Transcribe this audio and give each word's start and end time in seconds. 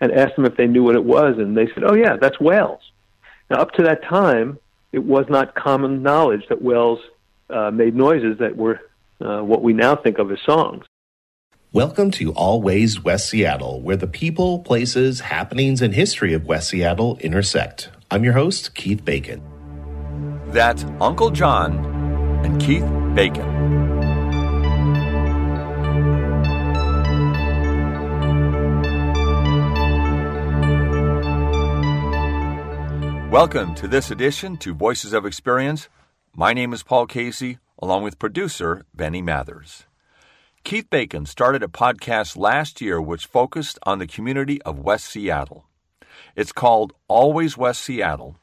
and 0.00 0.12
asked 0.12 0.36
them 0.36 0.44
if 0.44 0.56
they 0.56 0.66
knew 0.66 0.82
what 0.82 0.94
it 0.94 1.04
was, 1.04 1.38
and 1.38 1.56
they 1.56 1.66
said, 1.74 1.84
"Oh 1.84 1.94
yeah, 1.94 2.16
that's 2.16 2.40
whales." 2.40 2.80
Now, 3.50 3.58
up 3.58 3.72
to 3.72 3.82
that 3.82 4.02
time, 4.04 4.58
it 4.92 5.04
was 5.04 5.26
not 5.28 5.54
common 5.54 6.02
knowledge 6.02 6.44
that 6.48 6.62
whales 6.62 7.00
uh, 7.48 7.70
made 7.70 7.94
noises 7.94 8.38
that 8.38 8.56
were 8.56 8.80
uh, 9.20 9.40
what 9.40 9.62
we 9.62 9.72
now 9.72 9.96
think 9.96 10.18
of 10.18 10.30
as 10.30 10.38
songs. 10.44 10.84
Welcome 11.72 12.10
to 12.12 12.32
Always 12.32 13.04
West 13.04 13.28
Seattle, 13.28 13.80
where 13.80 13.96
the 13.96 14.08
people, 14.08 14.58
places, 14.60 15.20
happenings, 15.20 15.80
and 15.82 15.94
history 15.94 16.32
of 16.32 16.46
West 16.46 16.70
Seattle 16.70 17.16
intersect. 17.18 17.90
I'm 18.10 18.24
your 18.24 18.32
host, 18.32 18.74
Keith 18.74 19.04
Bacon. 19.04 19.40
That's 20.48 20.84
Uncle 21.00 21.30
John 21.30 21.84
and 22.44 22.60
Keith 22.60 22.86
Bacon. 23.14 23.89
Welcome 33.30 33.76
to 33.76 33.86
this 33.86 34.10
edition 34.10 34.56
to 34.56 34.74
Voices 34.74 35.12
of 35.12 35.24
Experience. 35.24 35.88
My 36.34 36.52
name 36.52 36.72
is 36.72 36.82
Paul 36.82 37.06
Casey, 37.06 37.58
along 37.78 38.02
with 38.02 38.18
producer 38.18 38.84
Benny 38.92 39.22
Mathers. 39.22 39.84
Keith 40.64 40.90
Bacon 40.90 41.26
started 41.26 41.62
a 41.62 41.68
podcast 41.68 42.36
last 42.36 42.80
year 42.80 43.00
which 43.00 43.26
focused 43.26 43.78
on 43.84 44.00
the 44.00 44.08
community 44.08 44.60
of 44.62 44.80
West 44.80 45.06
Seattle. 45.06 45.66
It's 46.34 46.50
called 46.50 46.92
Always 47.06 47.56
West 47.56 47.82
Seattle, 47.82 48.36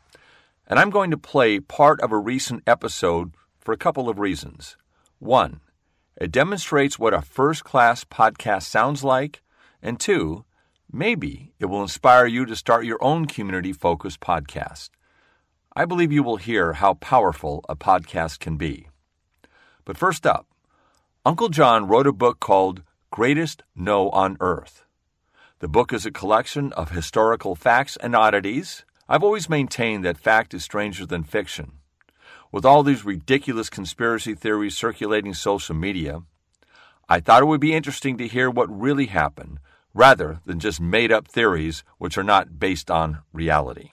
and 0.66 0.80
I'm 0.80 0.90
going 0.90 1.12
to 1.12 1.18
play 1.18 1.60
part 1.60 2.00
of 2.00 2.14
a 2.14 2.18
recent 2.18 2.64
episode 2.66 3.34
for 3.60 3.74
a 3.74 3.78
couple 3.78 4.08
of 4.08 4.20
reasons. 4.20 4.78
One, 5.20 5.60
it 6.16 6.32
demonstrates 6.32 6.98
what 6.98 7.14
a 7.14 7.22
first 7.22 7.66
class 7.66 8.06
podcast 8.06 8.64
sounds 8.64 9.04
like, 9.04 9.42
and 9.82 10.00
two, 10.00 10.46
maybe 10.92 11.54
it 11.60 11.66
will 11.66 11.82
inspire 11.82 12.26
you 12.26 12.46
to 12.46 12.56
start 12.56 12.86
your 12.86 13.04
own 13.04 13.26
community 13.26 13.74
focused 13.74 14.20
podcast. 14.20 14.90
I 15.76 15.86
believe 15.86 16.12
you 16.12 16.24
will 16.24 16.38
hear 16.38 16.74
how 16.74 16.96
powerful 16.96 17.64
a 17.70 17.76
podcast 17.76 18.40
can 18.40 18.58
be. 18.58 18.88
But 19.86 19.98
first 19.98 20.26
up, 20.26 20.48
Uncle 21.26 21.50
John 21.50 21.88
wrote 21.88 22.08
a 22.08 22.14
book 22.14 22.40
called 22.40 22.84
Greatest 23.12 23.64
Know 23.76 24.10
on 24.10 24.38
Earth. 24.40 24.86
The 25.60 25.68
book 25.68 25.92
is 25.92 26.06
a 26.06 26.12
collection 26.12 26.72
of 26.74 26.92
historical 26.92 27.56
facts 27.56 27.98
and 27.98 28.16
oddities. 28.16 28.86
I've 29.10 29.24
always 29.24 29.50
maintained 29.50 30.06
that 30.06 30.18
fact 30.18 30.54
is 30.54 30.64
stranger 30.64 31.06
than 31.06 31.24
fiction. 31.24 31.74
With 32.52 32.66
all 32.66 32.84
these 32.84 33.06
ridiculous 33.06 33.70
conspiracy 33.70 34.36
theories 34.36 34.78
circulating 34.78 35.34
social 35.34 35.76
media, 35.76 36.22
I 37.10 37.20
thought 37.20 37.42
it 37.42 37.46
would 37.48 37.62
be 37.62 37.74
interesting 37.74 38.18
to 38.18 38.28
hear 38.28 38.50
what 38.50 38.70
really 38.70 39.08
happened 39.08 39.60
rather 39.98 40.40
than 40.46 40.60
just 40.60 40.80
made 40.80 41.12
up 41.12 41.28
theories 41.28 41.84
which 41.98 42.20
are 42.20 42.24
not 42.24 42.60
based 42.60 42.92
on 42.92 43.18
reality. 43.34 43.90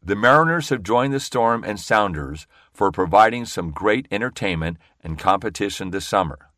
The 0.00 0.14
Mariners 0.14 0.68
have 0.68 0.84
joined 0.84 1.12
the 1.12 1.18
Storm 1.18 1.64
and 1.64 1.80
Sounders 1.80 2.46
for 2.72 2.92
providing 2.92 3.44
some 3.44 3.72
great 3.72 4.06
entertainment 4.12 4.76
and 5.02 5.18
competition 5.18 5.90
this 5.90 6.06
summer. 6.06 6.50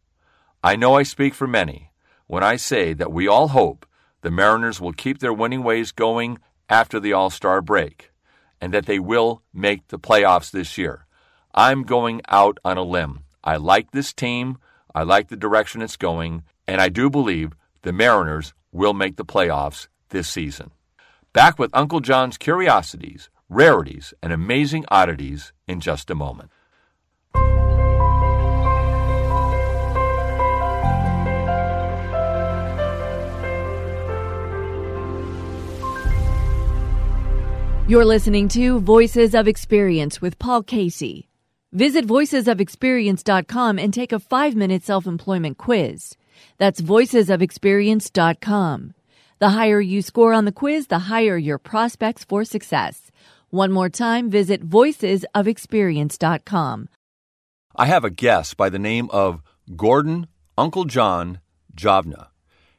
I 0.62 0.76
know 0.76 0.96
I 0.96 1.02
speak 1.02 1.32
for 1.32 1.46
many 1.46 1.92
when 2.26 2.44
I 2.44 2.56
say 2.56 2.92
that 2.92 3.10
we 3.10 3.26
all 3.26 3.48
hope 3.48 3.86
the 4.20 4.30
Mariners 4.30 4.82
will 4.82 4.92
keep 4.92 5.20
their 5.20 5.32
winning 5.32 5.62
ways 5.62 5.90
going 5.90 6.38
after 6.68 7.00
the 7.00 7.14
All 7.14 7.30
Star 7.30 7.62
break 7.62 8.12
and 8.60 8.74
that 8.74 8.84
they 8.84 8.98
will 8.98 9.40
make 9.54 9.88
the 9.88 9.98
playoffs 9.98 10.50
this 10.50 10.76
year. 10.76 11.06
I'm 11.54 11.84
going 11.84 12.20
out 12.28 12.58
on 12.66 12.76
a 12.76 12.82
limb. 12.82 13.20
I 13.42 13.56
like 13.56 13.92
this 13.92 14.12
team, 14.12 14.58
I 14.94 15.04
like 15.04 15.28
the 15.28 15.36
direction 15.36 15.80
it's 15.80 15.96
going, 15.96 16.42
and 16.66 16.82
I 16.82 16.90
do 16.90 17.08
believe 17.08 17.54
the 17.88 17.92
Mariners 17.94 18.52
will 18.70 18.92
make 18.92 19.16
the 19.16 19.24
playoffs 19.24 19.88
this 20.10 20.28
season. 20.28 20.72
Back 21.32 21.58
with 21.58 21.70
Uncle 21.72 22.00
John's 22.00 22.36
curiosities, 22.36 23.30
rarities, 23.48 24.12
and 24.22 24.30
amazing 24.30 24.84
oddities 24.90 25.54
in 25.66 25.80
just 25.80 26.10
a 26.10 26.14
moment. 26.14 26.50
You're 37.88 38.04
listening 38.04 38.48
to 38.48 38.80
Voices 38.80 39.34
of 39.34 39.48
Experience 39.48 40.20
with 40.20 40.38
Paul 40.38 40.62
Casey. 40.62 41.30
Visit 41.72 42.06
voicesofexperience.com 42.06 43.78
and 43.78 43.94
take 43.94 44.12
a 44.12 44.18
five 44.18 44.54
minute 44.54 44.84
self 44.84 45.06
employment 45.06 45.56
quiz. 45.56 46.18
That's 46.58 46.80
voicesofexperience.com. 46.80 48.94
The 49.40 49.50
higher 49.50 49.80
you 49.80 50.02
score 50.02 50.32
on 50.32 50.44
the 50.44 50.52
quiz, 50.52 50.88
the 50.88 50.98
higher 50.98 51.36
your 51.36 51.58
prospects 51.58 52.24
for 52.24 52.44
success. 52.44 53.12
One 53.50 53.70
more 53.72 53.88
time, 53.88 54.28
visit 54.30 54.68
voicesofexperience.com. 54.68 56.88
I 57.76 57.86
have 57.86 58.02
a 58.04 58.10
guest 58.10 58.56
by 58.56 58.68
the 58.68 58.80
name 58.80 59.08
of 59.10 59.42
Gordon 59.76 60.26
Uncle 60.56 60.84
John 60.84 61.38
Javna, 61.76 62.28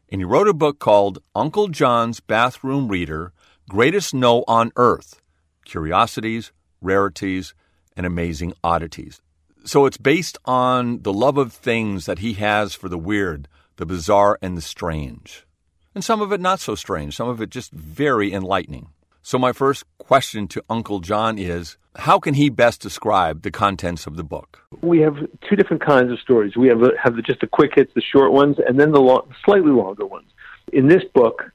and 0.10 0.20
he 0.20 0.26
wrote 0.26 0.50
a 0.50 0.54
book 0.54 0.80
called 0.80 1.20
Uncle 1.34 1.70
John's 1.70 2.20
Bathroom 2.20 2.90
Reader 2.90 3.32
Greatest 3.70 4.14
Know 4.14 4.44
on 4.48 4.74
Earth 4.76 5.22
Curiosities, 5.64 6.52
Rarities, 6.82 7.54
and 7.96 8.06
Amazing 8.06 8.52
Oddities. 8.64 9.22
So 9.66 9.86
it's 9.86 9.98
based 9.98 10.38
on 10.46 11.02
the 11.02 11.14
love 11.14 11.38
of 11.38 11.54
things 11.54 12.06
that 12.06 12.20
he 12.20 12.34
has 12.34 12.74
for 12.74 12.90
the 12.90 12.98
weird, 12.98 13.48
the 13.76 13.86
bizarre, 13.86 14.38
and 14.42 14.58
the 14.58 14.62
strange. 14.62 15.46
And 15.94 16.04
some 16.04 16.22
of 16.22 16.32
it 16.32 16.40
not 16.40 16.60
so 16.60 16.76
strange, 16.76 17.16
some 17.16 17.28
of 17.28 17.42
it 17.42 17.50
just 17.50 17.72
very 17.72 18.32
enlightening. 18.34 18.90
So, 19.22 19.38
my 19.38 19.52
first 19.52 19.84
question 19.98 20.48
to 20.50 20.64
Uncle 20.70 21.02
John 21.02 21.38
is 21.38 21.78
how 21.96 22.20
can 22.20 22.36
he 22.36 22.50
best 22.50 22.82
describe 22.82 23.42
the 23.42 23.52
contents 23.52 24.08
of 24.08 24.16
the 24.16 24.24
book? 24.24 24.64
We 24.82 25.00
have 25.00 25.18
two 25.48 25.56
different 25.56 25.86
kinds 25.86 26.12
of 26.12 26.20
stories. 26.20 26.56
We 26.56 26.68
have, 26.70 26.82
have 27.02 27.16
the, 27.16 27.22
just 27.22 27.42
the 27.42 27.48
quick 27.48 27.74
hits, 27.76 27.94
the 27.94 28.02
short 28.02 28.32
ones, 28.32 28.58
and 28.66 28.80
then 28.80 28.92
the 28.92 29.02
long, 29.02 29.34
slightly 29.44 29.72
longer 29.72 30.06
ones. 30.06 30.30
In 30.72 30.88
this 30.88 31.04
book, 31.14 31.52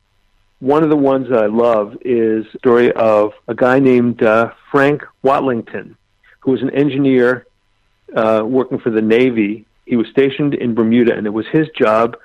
one 0.58 0.82
of 0.82 0.90
the 0.90 0.96
ones 0.96 1.28
that 1.30 1.42
I 1.42 1.46
love 1.46 1.94
is 2.02 2.44
the 2.52 2.58
story 2.58 2.92
of 2.92 3.32
a 3.48 3.54
guy 3.54 3.78
named 3.78 4.22
uh, 4.22 4.52
Frank 4.70 5.02
Watlington, 5.22 5.96
who 6.40 6.52
was 6.52 6.62
an 6.62 6.70
engineer 6.70 7.46
uh, 8.14 8.42
working 8.44 8.78
for 8.78 8.90
the 8.90 9.02
Navy. 9.02 9.66
He 9.86 9.96
was 9.96 10.06
stationed 10.08 10.54
in 10.54 10.74
Bermuda, 10.74 11.14
and 11.14 11.26
it 11.26 11.30
was 11.30 11.46
his 11.52 11.68
job 11.76 12.16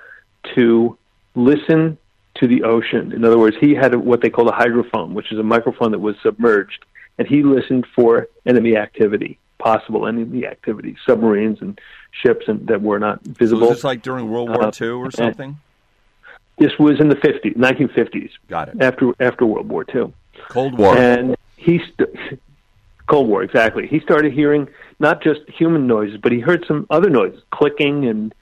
to 0.54 0.96
listen 1.34 1.98
to 2.36 2.46
the 2.46 2.62
ocean. 2.62 3.12
In 3.12 3.24
other 3.24 3.38
words, 3.38 3.56
he 3.60 3.74
had 3.74 3.94
a, 3.94 3.98
what 3.98 4.22
they 4.22 4.30
called 4.30 4.48
a 4.48 4.52
hydrophone, 4.52 5.12
which 5.12 5.32
is 5.32 5.38
a 5.38 5.42
microphone 5.42 5.90
that 5.92 5.98
was 5.98 6.16
submerged, 6.22 6.84
and 7.18 7.28
he 7.28 7.42
listened 7.42 7.86
for 7.94 8.28
enemy 8.46 8.76
activity, 8.76 9.38
possible 9.58 10.06
enemy 10.06 10.46
activity, 10.46 10.96
submarines 11.06 11.60
and 11.60 11.78
ships 12.12 12.46
and, 12.48 12.66
that 12.68 12.80
were 12.80 12.98
not 12.98 13.22
visible. 13.22 13.62
So 13.62 13.68
was 13.68 13.78
this 13.78 13.84
like 13.84 14.02
during 14.02 14.30
World 14.30 14.48
War 14.48 14.66
uh, 14.66 14.72
II 14.80 14.88
or 14.88 15.10
something? 15.10 15.58
This 16.58 16.78
was 16.78 17.00
in 17.00 17.08
the 17.08 17.16
50s, 17.16 17.56
1950s. 17.56 18.30
Got 18.48 18.68
it. 18.68 18.82
After 18.82 19.12
after 19.18 19.46
World 19.46 19.68
War 19.68 19.84
II. 19.94 20.12
Cold 20.48 20.78
War. 20.78 20.96
And 20.96 21.36
he 21.56 21.78
st- 21.78 22.40
Cold 23.10 23.28
War, 23.28 23.42
exactly. 23.42 23.88
He 23.88 23.98
started 24.00 24.32
hearing 24.32 24.68
not 25.00 25.20
just 25.20 25.40
human 25.48 25.88
noises, 25.88 26.18
but 26.22 26.30
he 26.30 26.38
heard 26.38 26.64
some 26.68 26.86
other 26.90 27.10
noises, 27.10 27.42
clicking 27.50 28.06
and 28.06 28.32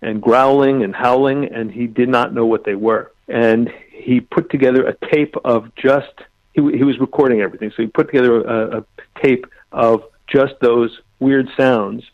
and 0.00 0.20
growling 0.20 0.82
and 0.82 0.94
howling, 0.94 1.44
and 1.52 1.70
he 1.70 1.86
did 1.86 2.08
not 2.08 2.32
know 2.32 2.46
what 2.46 2.64
they 2.64 2.74
were. 2.74 3.12
And 3.28 3.72
he 3.90 4.20
put 4.20 4.50
together 4.50 4.86
a 4.86 4.94
tape 5.12 5.34
of 5.44 5.74
just 5.74 6.12
he, 6.54 6.60
he 6.76 6.84
was 6.84 7.00
recording 7.00 7.40
everything, 7.40 7.72
so 7.74 7.82
he 7.82 7.88
put 7.88 8.06
together 8.06 8.42
a, 8.42 8.78
a 8.78 8.84
tape 9.20 9.44
of 9.72 10.04
just 10.28 10.54
those 10.60 11.00
weird 11.18 11.48
sounds. 11.56 12.04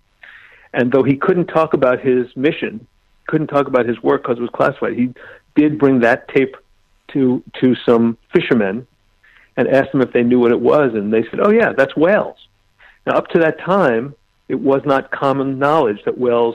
And 0.72 0.90
though 0.90 1.02
he 1.02 1.16
couldn't 1.16 1.48
talk 1.48 1.74
about 1.74 2.00
his 2.00 2.34
mission, 2.36 2.86
couldn't 3.26 3.48
talk 3.48 3.66
about 3.66 3.86
his 3.86 4.02
work 4.02 4.22
because 4.22 4.38
it 4.38 4.42
was 4.42 4.50
classified, 4.50 4.94
he 4.94 5.12
did 5.54 5.78
bring 5.78 6.00
that 6.00 6.28
tape 6.28 6.56
to 7.08 7.42
to 7.60 7.74
some 7.86 8.16
fishermen 8.32 8.86
and 9.58 9.66
asked 9.66 9.90
them 9.90 10.00
if 10.00 10.12
they 10.12 10.22
knew 10.22 10.38
what 10.38 10.52
it 10.52 10.60
was, 10.60 10.94
and 10.94 11.12
they 11.12 11.24
said, 11.24 11.40
"Oh 11.42 11.50
yeah, 11.50 11.72
that's 11.72 11.96
whales." 11.96 12.38
Now, 13.04 13.14
up 13.14 13.26
to 13.30 13.40
that 13.40 13.58
time, 13.58 14.14
it 14.48 14.54
was 14.54 14.82
not 14.84 15.10
common 15.10 15.58
knowledge 15.58 15.98
that 16.04 16.16
whales 16.16 16.54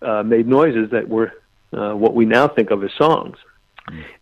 uh, 0.00 0.22
made 0.22 0.46
noises 0.46 0.90
that 0.90 1.08
were 1.08 1.32
uh, 1.72 1.94
what 1.94 2.14
we 2.14 2.24
now 2.24 2.46
think 2.46 2.70
of 2.70 2.84
as 2.84 2.92
songs. 2.96 3.36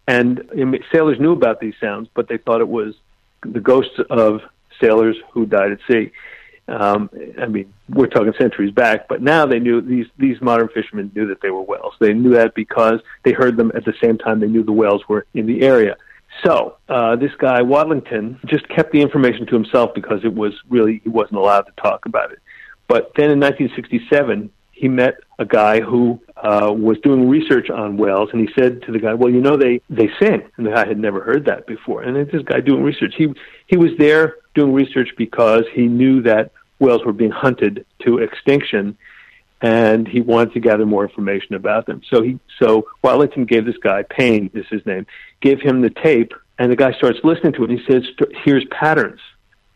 And 0.09 0.51
sailors 0.91 1.21
knew 1.21 1.33
about 1.33 1.61
these 1.61 1.75
sounds, 1.79 2.09
but 2.15 2.27
they 2.27 2.39
thought 2.39 2.61
it 2.63 2.69
was 2.69 2.95
the 3.43 3.61
ghosts 3.61 4.01
of 4.09 4.41
sailors 4.81 5.17
who 5.33 5.45
died 5.45 5.73
at 5.73 5.79
sea. 5.87 6.11
Um, 6.69 7.11
I 7.39 7.47
mean, 7.47 7.73
we're 7.91 8.07
talking 8.07 8.33
centuries 8.39 8.73
back, 8.73 9.09
but 9.09 9.21
now 9.21 9.45
they 9.45 9.59
knew 9.59 9.83
these 9.83 10.07
these 10.17 10.41
modern 10.41 10.69
fishermen 10.69 11.13
knew 11.15 11.27
that 11.27 11.43
they 11.43 11.51
were 11.51 11.61
whales. 11.61 11.95
They 12.01 12.15
knew 12.15 12.31
that 12.31 12.55
because 12.55 13.01
they 13.25 13.33
heard 13.33 13.59
them 13.59 13.73
at 13.75 13.85
the 13.85 13.95
same 14.03 14.17
time 14.17 14.41
they 14.41 14.47
knew 14.47 14.63
the 14.63 14.73
whales 14.73 15.07
were 15.07 15.27
in 15.35 15.47
the 15.47 15.63
area. 15.63 15.97
So 16.45 16.77
uh, 16.89 17.17
this 17.17 17.33
guy 17.39 17.61
Watlington 17.61 18.45
just 18.47 18.69
kept 18.69 18.93
the 18.93 19.01
information 19.01 19.47
to 19.47 19.55
himself 19.55 19.95
because 19.95 20.25
it 20.25 20.35
was 20.35 20.53
really 20.69 21.01
he 21.05 21.09
wasn't 21.09 21.37
allowed 21.37 21.63
to 21.63 21.73
talk 21.83 22.07
about 22.07 22.33
it. 22.33 22.41
But 22.89 23.13
then 23.17 23.31
in 23.31 23.41
1967, 23.41 24.51
he 24.73 24.89
met 24.89 25.15
a 25.39 25.45
guy 25.45 25.81
who 25.81 26.21
uh, 26.37 26.73
was 26.77 26.99
doing 27.05 27.29
research 27.29 27.71
on 27.71 27.97
whales, 27.97 28.31
and 28.33 28.41
he 28.41 28.53
said 28.59 28.83
to 28.83 28.93
the 28.93 28.99
guy, 28.99 29.15
"Well, 29.15 29.31
you 29.31 29.41
know, 29.41 29.57
they 29.57 29.81
they 29.89 30.11
sing." 30.21 30.43
And 30.57 30.67
the 30.67 30.71
guy 30.71 30.87
had 30.87 30.99
never 30.99 31.23
heard 31.23 31.45
that 31.45 31.67
before. 31.67 32.03
And 32.03 32.17
this 32.31 32.43
guy 32.43 32.61
doing 32.61 32.83
research. 32.83 33.15
He 33.17 33.33
he 33.67 33.77
was 33.77 33.91
there 33.99 34.37
doing 34.55 34.73
research 34.73 35.11
because 35.17 35.65
he 35.73 35.87
knew 35.87 36.23
that 36.23 36.51
whales 36.81 37.05
were 37.05 37.13
being 37.13 37.31
hunted 37.31 37.87
to 38.05 38.19
extinction, 38.19 38.99
and 39.63 40.09
he 40.09 40.21
wanted 40.21 40.53
to 40.53 40.61
gather 40.61 40.85
more 40.85 41.05
information 41.05 41.55
about 41.55 41.87
them. 41.87 42.03
So 42.11 42.21
he 42.23 42.39
so 42.59 42.89
Watlington 43.03 43.47
gave 43.47 43.65
this 43.65 43.79
guy 43.79 44.03
Payne 44.03 44.51
is 44.53 44.67
his 44.69 44.85
name, 44.85 45.07
gave 45.41 45.61
him 45.61 45.81
the 45.81 45.91
tape, 45.91 46.33
and 46.59 46.71
the 46.71 46.77
guy 46.77 46.93
starts 46.93 47.21
listening 47.25 47.53
to 47.55 47.65
it. 47.65 47.71
and 47.71 47.79
He 47.79 47.87
says, 47.91 48.05
"Here's 48.45 48.65
patterns." 48.67 49.21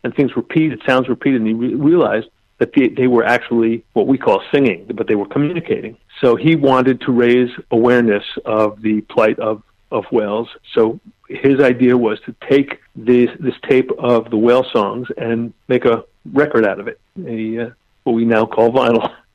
And 0.03 0.15
things 0.15 0.35
repeat, 0.35 0.71
it 0.71 0.81
sounds 0.85 1.09
repeated, 1.09 1.41
and 1.41 1.47
he 1.47 1.53
re- 1.53 1.73
realized 1.73 2.27
that 2.59 2.73
they, 2.73 2.89
they 2.89 3.07
were 3.07 3.25
actually 3.25 3.83
what 3.93 4.07
we 4.07 4.17
call 4.17 4.41
singing, 4.51 4.85
but 4.93 5.07
they 5.07 5.15
were 5.15 5.25
communicating. 5.25 5.97
So 6.21 6.35
he 6.35 6.55
wanted 6.55 7.01
to 7.01 7.11
raise 7.11 7.49
awareness 7.71 8.23
of 8.45 8.81
the 8.81 9.01
plight 9.01 9.39
of, 9.39 9.63
of 9.91 10.05
whales. 10.11 10.47
So 10.73 10.99
his 11.29 11.59
idea 11.59 11.97
was 11.97 12.19
to 12.21 12.35
take 12.49 12.79
this, 12.95 13.29
this 13.39 13.55
tape 13.67 13.91
of 13.99 14.29
the 14.29 14.37
whale 14.37 14.65
songs 14.71 15.07
and 15.17 15.53
make 15.67 15.85
a 15.85 16.03
record 16.33 16.65
out 16.65 16.79
of 16.79 16.87
it, 16.87 16.99
a, 17.25 17.67
uh, 17.67 17.69
what 18.03 18.13
we 18.13 18.25
now 18.25 18.45
call 18.45 18.71
vinyl. 18.71 19.13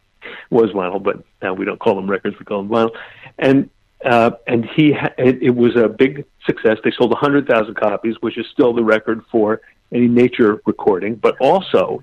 was 0.52 0.70
vinyl, 0.70 1.02
but 1.02 1.24
now 1.42 1.54
we 1.54 1.64
don't 1.64 1.80
call 1.80 1.96
them 1.96 2.08
records, 2.08 2.38
we 2.38 2.44
call 2.44 2.62
them 2.62 2.70
vinyl. 2.70 2.90
And 3.38 3.70
uh, 4.04 4.32
and 4.46 4.64
he 4.64 4.92
ha- 4.92 5.14
it, 5.16 5.42
it 5.42 5.54
was 5.54 5.76
a 5.76 5.88
big 5.88 6.24
success. 6.44 6.78
They 6.82 6.90
sold 6.90 7.10
100,000 7.12 7.74
copies, 7.76 8.16
which 8.20 8.36
is 8.36 8.46
still 8.52 8.72
the 8.72 8.82
record 8.82 9.22
for 9.30 9.60
any 9.92 10.08
nature 10.08 10.60
recording. 10.66 11.14
But 11.14 11.36
also, 11.40 12.02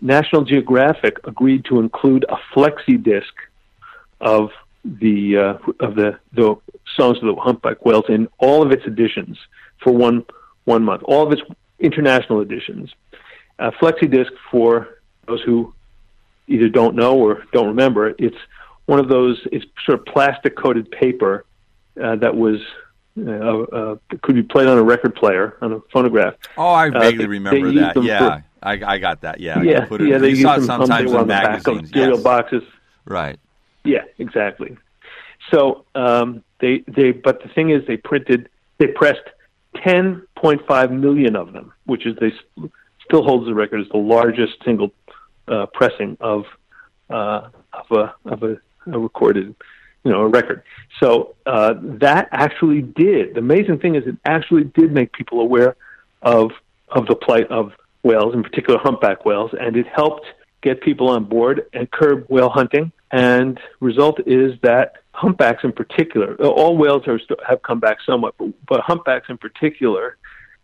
National 0.00 0.44
Geographic 0.44 1.18
agreed 1.24 1.66
to 1.66 1.80
include 1.80 2.24
a 2.30 2.36
flexi 2.54 3.02
disc 3.02 3.34
of 4.20 4.50
the 4.84 5.36
uh, 5.36 5.84
of 5.84 5.96
the 5.96 6.18
the 6.32 6.56
songs 6.96 7.18
of 7.18 7.24
the 7.24 7.36
humpback 7.40 7.84
whales 7.84 8.04
in 8.08 8.28
all 8.38 8.62
of 8.62 8.72
its 8.72 8.86
editions 8.86 9.38
for 9.82 9.92
one 9.92 10.24
one 10.64 10.82
month, 10.82 11.02
all 11.04 11.26
of 11.26 11.32
its 11.32 11.42
international 11.78 12.40
editions. 12.40 12.90
A 13.58 13.70
flexi 13.72 14.10
disc 14.10 14.32
for 14.50 14.98
those 15.26 15.42
who 15.42 15.74
either 16.48 16.68
don't 16.68 16.96
know 16.96 17.16
or 17.16 17.44
don't 17.52 17.68
remember. 17.68 18.14
It's 18.18 18.36
one 18.86 18.98
of 18.98 19.08
those. 19.08 19.40
It's 19.52 19.64
sort 19.84 20.00
of 20.00 20.06
plastic 20.06 20.56
coated 20.56 20.90
paper 20.90 21.44
uh, 22.02 22.16
that 22.16 22.34
was 22.34 22.60
uh, 23.18 23.30
uh, 23.30 23.96
could 24.22 24.34
be 24.34 24.42
played 24.42 24.68
on 24.68 24.78
a 24.78 24.82
record 24.82 25.14
player 25.14 25.56
on 25.60 25.72
a 25.72 25.80
phonograph. 25.92 26.34
Oh, 26.56 26.68
I 26.68 26.88
uh, 26.88 26.98
vaguely 26.98 27.26
remember 27.26 27.72
that. 27.72 28.02
Yeah, 28.02 28.40
I, 28.62 28.80
I 28.94 28.98
got 28.98 29.20
that. 29.22 29.40
Yeah, 29.40 29.62
yeah, 29.62 29.86
put 29.86 30.00
it, 30.00 30.08
yeah. 30.08 30.18
They 30.18 30.30
use 30.30 30.42
saw 30.42 30.56
them 30.56 30.64
sometimes 30.64 31.10
in 31.10 31.16
on 31.16 31.26
magazines. 31.26 31.64
The 31.64 31.72
back 31.72 31.82
of 31.82 31.88
cereal 31.90 32.14
yes. 32.16 32.22
boxes. 32.22 32.62
Right. 33.04 33.38
Yeah, 33.84 34.04
exactly. 34.18 34.76
So 35.50 35.84
um, 35.94 36.42
they 36.60 36.84
they 36.86 37.12
but 37.12 37.42
the 37.42 37.48
thing 37.48 37.70
is 37.70 37.86
they 37.86 37.96
printed 37.96 38.48
they 38.78 38.88
pressed 38.88 39.22
10.5 39.76 40.90
million 40.92 41.36
of 41.36 41.52
them, 41.52 41.72
which 41.86 42.06
is 42.06 42.16
they 42.20 42.32
still 43.04 43.22
holds 43.22 43.46
the 43.46 43.54
record 43.54 43.80
as 43.80 43.88
the 43.88 43.98
largest 43.98 44.52
single 44.64 44.92
uh, 45.50 45.66
pressing 45.66 46.16
of 46.20 46.44
uh, 47.10 47.48
of 47.72 47.90
a 47.90 48.14
of 48.24 48.42
a, 48.42 48.56
a 48.90 48.98
recorded 48.98 49.54
you 50.04 50.12
know 50.12 50.20
a 50.20 50.28
record. 50.28 50.62
So 51.00 51.36
uh, 51.46 51.74
that 51.82 52.28
actually 52.32 52.82
did. 52.82 53.34
The 53.34 53.40
amazing 53.40 53.78
thing 53.78 53.94
is 53.94 54.06
it 54.06 54.16
actually 54.24 54.64
did 54.64 54.92
make 54.92 55.12
people 55.12 55.40
aware 55.40 55.76
of 56.22 56.50
of 56.88 57.06
the 57.06 57.14
plight 57.14 57.50
of 57.50 57.72
whales, 58.02 58.34
in 58.34 58.42
particular 58.42 58.78
humpback 58.78 59.24
whales, 59.24 59.50
and 59.58 59.76
it 59.76 59.86
helped 59.94 60.26
get 60.62 60.80
people 60.80 61.08
on 61.08 61.24
board 61.24 61.66
and 61.72 61.90
curb 61.90 62.26
whale 62.28 62.48
hunting. 62.48 62.92
And 63.10 63.58
result 63.80 64.20
is 64.26 64.58
that 64.62 64.94
humpbacks 65.12 65.64
in 65.64 65.72
particular, 65.72 66.36
all 66.36 66.76
whales 66.76 67.06
are, 67.06 67.18
have 67.46 67.62
come 67.62 67.80
back 67.80 67.98
somewhat, 68.04 68.34
but, 68.38 68.48
but 68.66 68.80
humpbacks 68.80 69.26
in 69.28 69.38
particular 69.38 70.16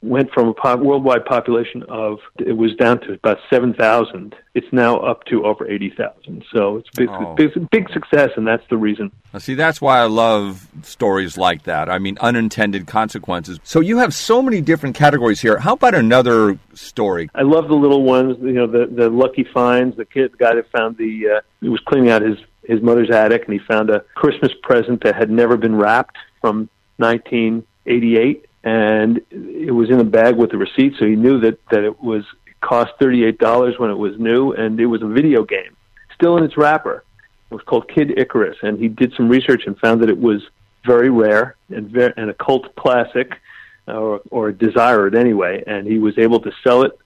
went 0.05 0.31
from 0.33 0.49
a 0.49 0.55
pop, 0.55 0.81
worldwide 0.81 1.25
population 1.25 1.83
of 1.89 2.19
it 2.39 2.53
was 2.57 2.75
down 2.77 3.01
to 3.01 3.15
about 3.15 3.39
seven 3.51 3.73
thousand. 3.75 4.35
It's 4.55 4.67
now 4.73 4.99
up 4.99 5.25
to 5.27 5.45
over 5.45 5.67
eighty 5.69 5.91
thousand. 5.91 6.45
So 6.53 6.77
it's 6.77 6.89
big, 6.91 7.09
Oh. 7.11 7.35
big, 7.35 7.71
big 7.71 7.91
success, 7.91 8.31
and 8.37 8.47
that's 8.47 8.63
the 8.69 8.77
reason. 8.77 9.11
Now, 9.33 9.39
see, 9.41 9.55
that's 9.55 9.81
why 9.81 9.99
I 9.99 10.05
love 10.05 10.69
stories 10.83 11.37
like 11.37 11.65
that. 11.65 11.89
I 11.89 11.99
mean, 11.99 12.17
unintended 12.21 12.87
consequences. 12.87 13.59
So 13.65 13.81
you 13.81 13.99
have 13.99 14.15
so 14.15 14.41
many 14.43 14.61
different 14.61 14.95
categories 14.95 15.41
here. 15.41 15.59
How 15.59 15.73
about 15.75 15.95
another 15.95 16.59
story? 16.75 17.31
I 17.35 17.43
love 17.43 17.69
the 17.69 17.75
little 17.75 18.03
ones. 18.03 18.37
You 18.41 18.53
know, 18.53 18.67
the 18.67 18.87
the 18.87 19.09
lucky 19.11 19.45
finds. 19.45 19.97
The 19.97 20.05
kid, 20.05 20.33
the 20.33 20.37
guy 20.37 20.55
that 20.55 20.71
found 20.71 20.97
the 20.99 21.37
uh, 21.37 21.41
he 21.61 21.69
was 21.69 21.81
cleaning 21.87 22.11
out 22.11 22.23
his 22.23 22.39
his 22.65 22.81
mother's 22.81 23.11
attic, 23.11 23.45
and 23.45 23.53
he 23.53 23.59
found 23.67 23.91
a 23.91 24.01
Christmas 24.15 24.53
present 24.63 25.03
that 25.05 25.15
had 25.17 25.31
never 25.31 25.57
been 25.57 25.77
wrapped 25.77 26.17
from 26.41 26.69
1988, 26.99 28.47
and 28.65 29.21
it 29.31 29.75
was 29.75 29.91
in 29.91 30.01
a 30.01 30.05
bag 30.05 30.37
with 30.37 30.51
the 30.51 30.57
receipt, 30.57 30.95
so 30.99 31.05
he 31.05 31.17
knew 31.17 31.39
that 31.41 31.59
that 31.71 31.85
it 31.85 32.03
was 32.03 32.25
it 32.47 32.59
cost 32.61 32.93
thirty 32.99 33.25
eight 33.25 33.39
dollars 33.39 33.79
when 33.79 33.91
it 33.91 33.99
was 33.99 34.19
new, 34.19 34.53
and 34.53 34.81
it 34.81 34.87
was 34.87 35.03
a 35.03 35.07
video 35.07 35.45
game, 35.45 35.77
still 36.15 36.37
in 36.37 36.45
its 36.45 36.57
wrapper. 36.57 37.05
It 37.51 37.55
was 37.55 37.63
called 37.65 37.89
Kid 37.89 38.19
Icarus, 38.19 38.57
and 38.63 38.79
he 38.79 38.89
did 38.89 39.13
some 39.15 39.29
research 39.29 39.65
and 39.67 39.79
found 39.79 40.03
that 40.03 40.09
it 40.09 40.19
was 40.19 40.43
very 40.85 41.11
rare 41.11 41.57
and 41.69 41.89
very, 41.89 42.13
and 42.17 42.31
a 42.31 42.35
cult 42.35 42.75
classic, 42.75 43.39
or 43.87 44.23
or 44.31 44.51
desired 44.51 45.15
anyway, 45.15 45.63
and 45.67 45.87
he 45.87 45.99
was 45.99 46.19
able 46.19 46.41
to 46.41 46.53
sell 46.65 46.83
it 46.83 46.99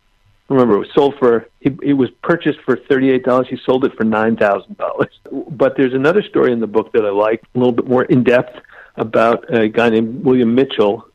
remember 0.49 0.77
it 0.77 0.79
was 0.79 0.89
sold 0.95 1.15
for 1.19 1.49
he, 1.61 1.77
it 1.83 1.93
was 1.95 2.11
purchased 2.23 2.61
for 2.65 2.77
thirty 2.89 3.11
eight 3.11 3.25
dollars. 3.25 3.49
He 3.49 3.59
sold 3.65 3.85
it 3.85 3.95
for 3.97 4.05
nine 4.05 4.37
thousand 4.37 4.77
dollars. 4.79 5.19
But 5.51 5.77
there's 5.77 5.95
another 5.95 6.23
story 6.23 6.53
in 6.53 6.61
the 6.61 6.67
book 6.67 6.93
that 6.93 7.05
I 7.05 7.11
like 7.11 7.43
a 7.55 7.59
little 7.59 7.73
bit 7.73 7.87
more 7.87 8.05
in 8.05 8.25
depth 8.25 8.59
about 8.97 9.53
a 9.55 9.69
guy 9.69 9.91
named 9.91 10.25
William 10.25 10.55
Mitchell, 10.55 11.08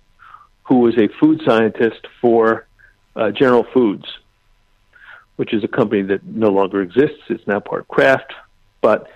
who 0.63 0.79
was 0.79 0.97
a 0.97 1.07
food 1.19 1.41
scientist 1.45 2.07
for 2.21 2.67
uh, 3.15 3.31
General 3.31 3.65
Foods, 3.73 4.05
which 5.35 5.53
is 5.53 5.63
a 5.63 5.67
company 5.67 6.01
that 6.03 6.23
no 6.25 6.49
longer 6.49 6.81
exists. 6.81 7.21
It's 7.29 7.45
now 7.47 7.59
part 7.59 7.81
of 7.81 7.87
Kraft, 7.87 8.33
but 8.81 9.09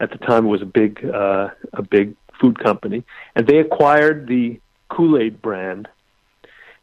at 0.00 0.10
the 0.10 0.18
time 0.18 0.46
it 0.46 0.48
was 0.48 0.62
a 0.62 0.66
big 0.66 1.04
uh, 1.04 1.50
a 1.72 1.82
big 1.82 2.16
food 2.40 2.58
company, 2.58 3.04
and 3.34 3.46
they 3.46 3.58
acquired 3.58 4.26
the 4.26 4.60
Kool 4.88 5.18
Aid 5.18 5.40
brand. 5.40 5.88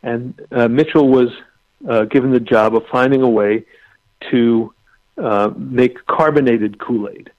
And 0.03 0.39
uh, 0.51 0.67
Mitchell 0.67 1.07
was 1.07 1.29
uh, 1.87 2.05
given 2.05 2.31
the 2.31 2.39
job 2.39 2.75
of 2.75 2.83
finding 2.91 3.21
a 3.21 3.29
way 3.29 3.65
to 4.31 4.73
uh, 5.17 5.51
make 5.55 6.05
carbonated 6.05 6.79
Kool 6.79 7.09
Aid. 7.09 7.31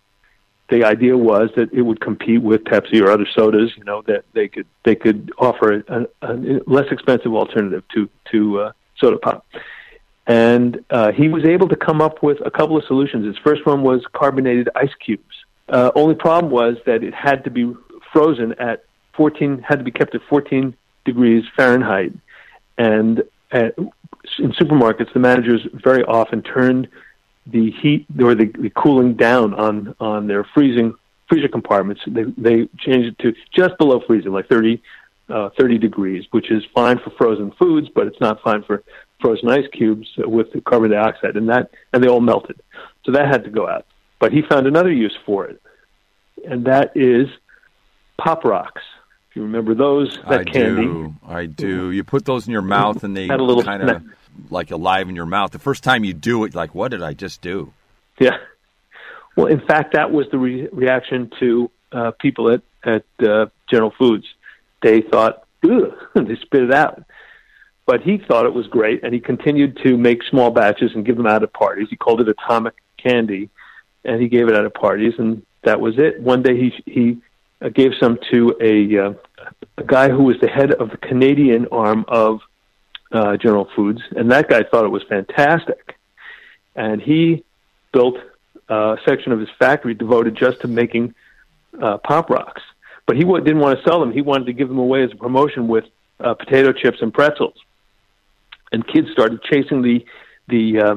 The 0.72 0.84
idea 0.84 1.18
was 1.18 1.50
that 1.56 1.70
it 1.70 1.82
would 1.82 2.00
compete 2.00 2.40
with 2.40 2.64
Pepsi 2.64 2.98
or 3.02 3.10
other 3.10 3.26
sodas. 3.34 3.76
You 3.76 3.84
know 3.84 4.00
that 4.06 4.24
they 4.32 4.48
could 4.48 4.66
they 4.84 4.94
could 4.94 5.30
offer 5.36 5.84
a, 5.86 6.06
a 6.22 6.32
less 6.66 6.86
expensive 6.90 7.34
alternative 7.34 7.84
to 7.94 8.08
to 8.30 8.60
uh, 8.60 8.72
soda 8.96 9.18
pop. 9.18 9.44
And 10.26 10.82
uh, 10.88 11.12
he 11.12 11.28
was 11.28 11.44
able 11.44 11.68
to 11.68 11.76
come 11.76 12.00
up 12.00 12.22
with 12.22 12.38
a 12.46 12.50
couple 12.50 12.78
of 12.78 12.84
solutions. 12.84 13.26
His 13.26 13.36
first 13.44 13.66
one 13.66 13.82
was 13.82 14.02
carbonated 14.14 14.70
ice 14.74 14.94
cubes. 15.04 15.36
Uh, 15.68 15.90
only 15.94 16.14
problem 16.14 16.50
was 16.50 16.78
that 16.86 17.04
it 17.04 17.12
had 17.12 17.44
to 17.44 17.50
be 17.50 17.70
frozen 18.10 18.54
at 18.54 18.84
14, 19.12 19.58
had 19.68 19.78
to 19.78 19.84
be 19.84 19.90
kept 19.90 20.14
at 20.14 20.22
14 20.30 20.74
degrees 21.04 21.44
Fahrenheit, 21.54 22.14
and 22.78 23.24
at, 23.50 23.76
in 24.38 24.52
supermarkets, 24.52 25.12
the 25.12 25.20
managers 25.20 25.66
very 25.74 26.02
often 26.04 26.40
turned 26.40 26.88
the 27.46 27.70
heat 27.70 28.06
or 28.20 28.34
the, 28.34 28.46
the 28.58 28.70
cooling 28.70 29.14
down 29.14 29.54
on 29.54 29.94
on 30.00 30.26
their 30.26 30.44
freezing 30.44 30.94
freezer 31.28 31.48
compartments. 31.48 32.02
They 32.06 32.24
they 32.36 32.68
changed 32.78 33.08
it 33.08 33.18
to 33.20 33.34
just 33.54 33.78
below 33.78 34.00
freezing, 34.06 34.32
like 34.32 34.48
30, 34.48 34.82
uh, 35.28 35.50
30 35.58 35.78
degrees, 35.78 36.24
which 36.30 36.50
is 36.50 36.62
fine 36.74 36.98
for 36.98 37.10
frozen 37.10 37.50
foods, 37.52 37.88
but 37.94 38.06
it's 38.06 38.20
not 38.20 38.42
fine 38.42 38.62
for 38.62 38.82
frozen 39.20 39.48
ice 39.48 39.66
cubes 39.72 40.08
with 40.18 40.52
the 40.52 40.60
carbon 40.60 40.90
dioxide, 40.90 41.36
and 41.36 41.48
that 41.48 41.70
and 41.92 42.02
they 42.02 42.08
all 42.08 42.20
melted. 42.20 42.60
So 43.04 43.12
that 43.12 43.28
had 43.28 43.44
to 43.44 43.50
go 43.50 43.68
out. 43.68 43.86
But 44.18 44.32
he 44.32 44.42
found 44.42 44.66
another 44.66 44.92
use 44.92 45.16
for 45.26 45.46
it, 45.46 45.60
and 46.48 46.66
that 46.66 46.92
is 46.94 47.28
pop 48.18 48.44
rocks. 48.44 48.82
If 49.30 49.36
you 49.36 49.42
remember 49.42 49.74
those, 49.74 50.18
that 50.28 50.40
I 50.40 50.44
candy. 50.44 50.82
do. 50.82 51.14
I 51.26 51.46
do. 51.46 51.90
You 51.90 52.04
put 52.04 52.26
those 52.26 52.46
in 52.46 52.52
your 52.52 52.60
mouth 52.60 53.02
and 53.02 53.16
they 53.16 53.26
Had 53.26 53.40
a 53.40 53.44
little 53.44 53.62
kind 53.62 53.82
of. 53.82 54.02
Like 54.50 54.70
alive 54.70 55.08
in 55.08 55.16
your 55.16 55.26
mouth. 55.26 55.50
The 55.50 55.58
first 55.58 55.84
time 55.84 56.04
you 56.04 56.14
do 56.14 56.44
it, 56.44 56.54
like, 56.54 56.74
what 56.74 56.90
did 56.90 57.02
I 57.02 57.12
just 57.12 57.40
do? 57.40 57.72
Yeah. 58.18 58.36
Well, 59.36 59.46
in 59.46 59.60
fact, 59.60 59.94
that 59.94 60.10
was 60.10 60.26
the 60.30 60.38
re- 60.38 60.68
reaction 60.72 61.30
to 61.40 61.70
uh, 61.92 62.10
people 62.20 62.50
at 62.50 62.62
at 62.84 63.04
uh, 63.22 63.46
General 63.70 63.92
Foods. 63.96 64.26
They 64.82 65.00
thought, 65.00 65.44
ugh, 65.64 65.94
they 66.14 66.36
spit 66.36 66.62
it 66.62 66.74
out. 66.74 67.04
But 67.86 68.02
he 68.02 68.18
thought 68.18 68.46
it 68.46 68.54
was 68.54 68.66
great, 68.66 69.02
and 69.02 69.12
he 69.12 69.20
continued 69.20 69.78
to 69.84 69.96
make 69.96 70.22
small 70.22 70.50
batches 70.50 70.92
and 70.94 71.04
give 71.04 71.16
them 71.16 71.26
out 71.26 71.42
at 71.42 71.52
parties. 71.52 71.88
He 71.90 71.96
called 71.96 72.20
it 72.20 72.28
atomic 72.28 72.74
candy, 72.96 73.50
and 74.04 74.20
he 74.20 74.28
gave 74.28 74.48
it 74.48 74.54
out 74.54 74.64
at 74.64 74.74
parties, 74.74 75.14
and 75.18 75.44
that 75.62 75.80
was 75.80 75.98
it. 75.98 76.20
One 76.20 76.42
day, 76.42 76.56
he 76.56 76.82
he 76.86 77.18
uh, 77.60 77.70
gave 77.70 77.92
some 77.98 78.18
to 78.30 78.56
a 78.60 79.06
uh, 79.06 79.14
a 79.78 79.84
guy 79.84 80.10
who 80.10 80.24
was 80.24 80.36
the 80.40 80.48
head 80.48 80.72
of 80.72 80.90
the 80.90 80.96
Canadian 80.96 81.66
arm 81.72 82.04
of 82.06 82.40
uh, 83.12 83.36
General 83.36 83.68
Foods, 83.76 84.00
and 84.16 84.30
that 84.30 84.48
guy 84.48 84.62
thought 84.62 84.84
it 84.84 84.90
was 84.90 85.02
fantastic, 85.08 85.96
and 86.74 87.00
he 87.00 87.44
built 87.92 88.16
uh, 88.68 88.96
section 89.04 89.32
of 89.32 89.40
his 89.40 89.48
factory 89.58 89.94
devoted 89.94 90.34
just 90.34 90.60
to 90.62 90.68
making 90.68 91.14
uh, 91.80 91.98
pop 91.98 92.30
rocks. 92.30 92.62
But 93.06 93.16
he 93.16 93.22
w- 93.22 93.42
didn't 93.44 93.60
want 93.60 93.78
to 93.78 93.84
sell 93.84 94.00
them. 94.00 94.12
He 94.12 94.22
wanted 94.22 94.46
to 94.46 94.52
give 94.52 94.68
them 94.68 94.78
away 94.78 95.02
as 95.02 95.12
a 95.12 95.16
promotion 95.16 95.68
with 95.68 95.84
uh, 96.20 96.34
potato 96.34 96.72
chips 96.72 96.98
and 97.02 97.12
pretzels. 97.12 97.54
And 98.70 98.86
kids 98.86 99.08
started 99.12 99.42
chasing 99.42 99.82
the 99.82 100.04
the, 100.48 100.80
uh, 100.80 100.94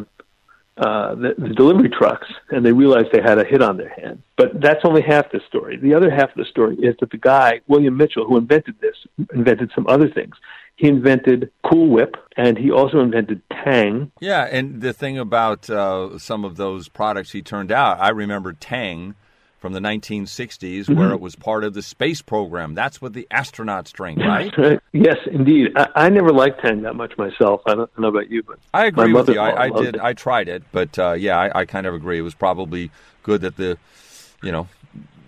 uh, 0.77 1.15
the 1.15 1.36
the 1.38 1.50
delivery 1.50 1.89
trucks, 1.89 2.27
and 2.50 2.65
they 2.65 2.72
realized 2.72 3.07
they 3.12 3.22
had 3.22 3.38
a 3.38 3.43
hit 3.43 3.62
on 3.62 3.77
their 3.77 3.89
hands. 3.89 4.22
But 4.38 4.62
that's 4.62 4.81
only 4.86 5.01
half 5.01 5.31
the 5.31 5.41
story. 5.48 5.77
The 5.77 5.93
other 5.93 6.10
half 6.10 6.29
of 6.29 6.38
the 6.38 6.45
story 6.45 6.75
is 6.77 6.95
that 7.00 7.10
the 7.12 7.17
guy 7.17 7.62
William 7.67 7.98
Mitchell, 7.98 8.25
who 8.25 8.38
invented 8.38 8.79
this, 8.79 8.95
invented 9.34 9.72
some 9.75 9.88
other 9.88 10.10
things. 10.10 10.36
He 10.77 10.88
invented 10.88 11.51
Cool 11.63 11.88
Whip, 11.88 12.15
and 12.36 12.58
he 12.58 12.70
also 12.70 13.00
invented 13.00 13.41
Tang. 13.50 14.12
Yeah, 14.20 14.44
and 14.44 14.82
the 14.82 14.91
thing 14.94 15.17
about 15.17 15.70
uh, 15.70 16.20
some 16.20 16.44
of 16.44 16.58
those 16.58 16.89
products 16.89 17.32
he 17.32 17.41
turned 17.41 17.72
out, 17.72 18.00
I 18.00 18.10
remember 18.10 18.51
Tang 18.53 19.15
from 19.65 19.74
the 19.74 19.79
1960s, 19.79 20.82
mm-hmm. 20.82 21.00
where 21.00 21.12
it 21.12 21.20
was 21.20 21.36
part 21.36 21.63
of 21.63 21.74
the 21.74 21.82
space 21.82 22.22
program. 22.22 22.75
That's 22.75 23.01
what 23.01 23.13
the 23.13 23.25
astronauts 23.32 23.91
drink, 23.91 24.20
right? 24.20 24.53
Yes, 24.91 25.17
indeed. 25.32 25.72
I, 25.75 25.88
I, 25.96 26.10
never 26.10 26.29
liked 26.29 26.62
Tang 26.62 26.84
that 26.84 26.96
much 26.96 27.17
myself. 27.17 27.62
I 27.65 27.74
don't 27.74 27.98
know 27.98 28.10
about 28.10 28.29
you, 28.29 28.44
but 28.44 28.60
I 28.74 28.86
agree 28.86 29.12
with 29.12 29.27
you. 29.27 29.39
I, 29.39 29.63
I 29.63 29.70
did. 29.70 29.96
It. 29.96 30.01
I 30.01 30.13
tried 30.13 30.50
it, 30.50 30.62
but 30.72 31.00
uh, 31.00 31.13
yeah, 31.13 31.39
I, 31.39 31.62
I 31.62 31.65
kind 31.65 31.88
of 31.88 31.96
agree. 31.96 32.20
It 32.20 32.22
was 32.22 32.36
probably 32.36 32.91
good 33.24 33.41
that 33.41 33.58
the, 33.58 33.77
you 34.44 34.51
know, 34.51 34.67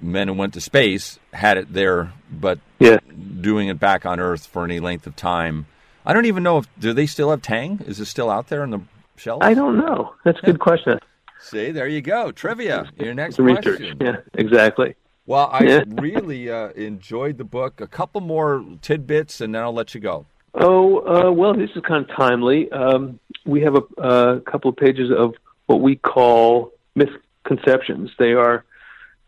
men 0.01 0.27
who 0.27 0.33
went 0.33 0.53
to 0.53 0.61
space 0.61 1.19
had 1.33 1.57
it 1.57 1.73
there, 1.73 2.13
but 2.31 2.59
yeah. 2.79 2.99
doing 3.41 3.67
it 3.67 3.79
back 3.79 4.05
on 4.05 4.19
Earth 4.19 4.45
for 4.45 4.63
any 4.63 4.79
length 4.79 5.07
of 5.07 5.15
time. 5.15 5.65
I 6.05 6.13
don't 6.13 6.25
even 6.25 6.43
know 6.43 6.59
if 6.59 6.67
do 6.79 6.93
they 6.93 7.05
still 7.05 7.31
have 7.31 7.41
Tang? 7.41 7.81
Is 7.85 7.99
it 7.99 8.05
still 8.05 8.29
out 8.29 8.47
there 8.47 8.63
in 8.63 8.71
the 8.71 8.79
shelves? 9.17 9.45
I 9.45 9.53
don't 9.53 9.77
know. 9.77 10.13
That's 10.23 10.39
a 10.41 10.45
good 10.45 10.59
question. 10.59 10.99
See, 11.41 11.71
there 11.71 11.87
you 11.87 12.01
go. 12.01 12.31
Trivia. 12.31 12.89
Your 12.97 13.13
next 13.13 13.35
question. 13.35 13.97
Yeah, 13.99 14.17
exactly. 14.33 14.95
Well, 15.25 15.49
I 15.51 15.63
yeah. 15.63 15.83
really 15.87 16.49
uh, 16.49 16.69
enjoyed 16.69 17.37
the 17.37 17.43
book. 17.43 17.81
A 17.81 17.87
couple 17.87 18.21
more 18.21 18.63
tidbits, 18.81 19.41
and 19.41 19.53
then 19.53 19.61
I'll 19.61 19.73
let 19.73 19.93
you 19.93 20.01
go. 20.01 20.25
Oh, 20.53 20.99
uh, 20.99 21.31
well, 21.31 21.53
this 21.53 21.69
is 21.75 21.83
kind 21.87 22.09
of 22.09 22.15
timely. 22.15 22.71
Um, 22.71 23.19
we 23.45 23.61
have 23.61 23.75
a, 23.75 24.01
a 24.01 24.39
couple 24.41 24.69
of 24.69 24.77
pages 24.77 25.11
of 25.15 25.35
what 25.67 25.81
we 25.81 25.97
call 25.97 26.71
misconceptions. 26.95 28.11
They 28.17 28.31
are 28.31 28.65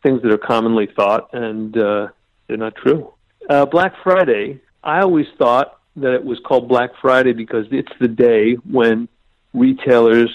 things 0.04 0.22
that 0.22 0.32
are 0.32 0.38
commonly 0.38 0.88
thought, 0.96 1.34
and 1.34 1.78
uh, 1.78 2.08
they're 2.48 2.58
not 2.58 2.76
true. 2.76 3.14
Uh, 3.50 3.66
Black 3.66 3.94
Friday, 4.04 4.62
I 4.84 5.02
always 5.02 5.28
thought 5.38 5.80
that 5.96 6.14
it 6.14 6.24
was 6.24 6.40
called 6.40 6.68
Black 6.68 6.92
Friday 7.02 7.34
because 7.34 7.66
it's 7.72 7.92
the 8.00 8.08
day 8.08 8.54
when 8.54 9.08
retailers 9.54 10.30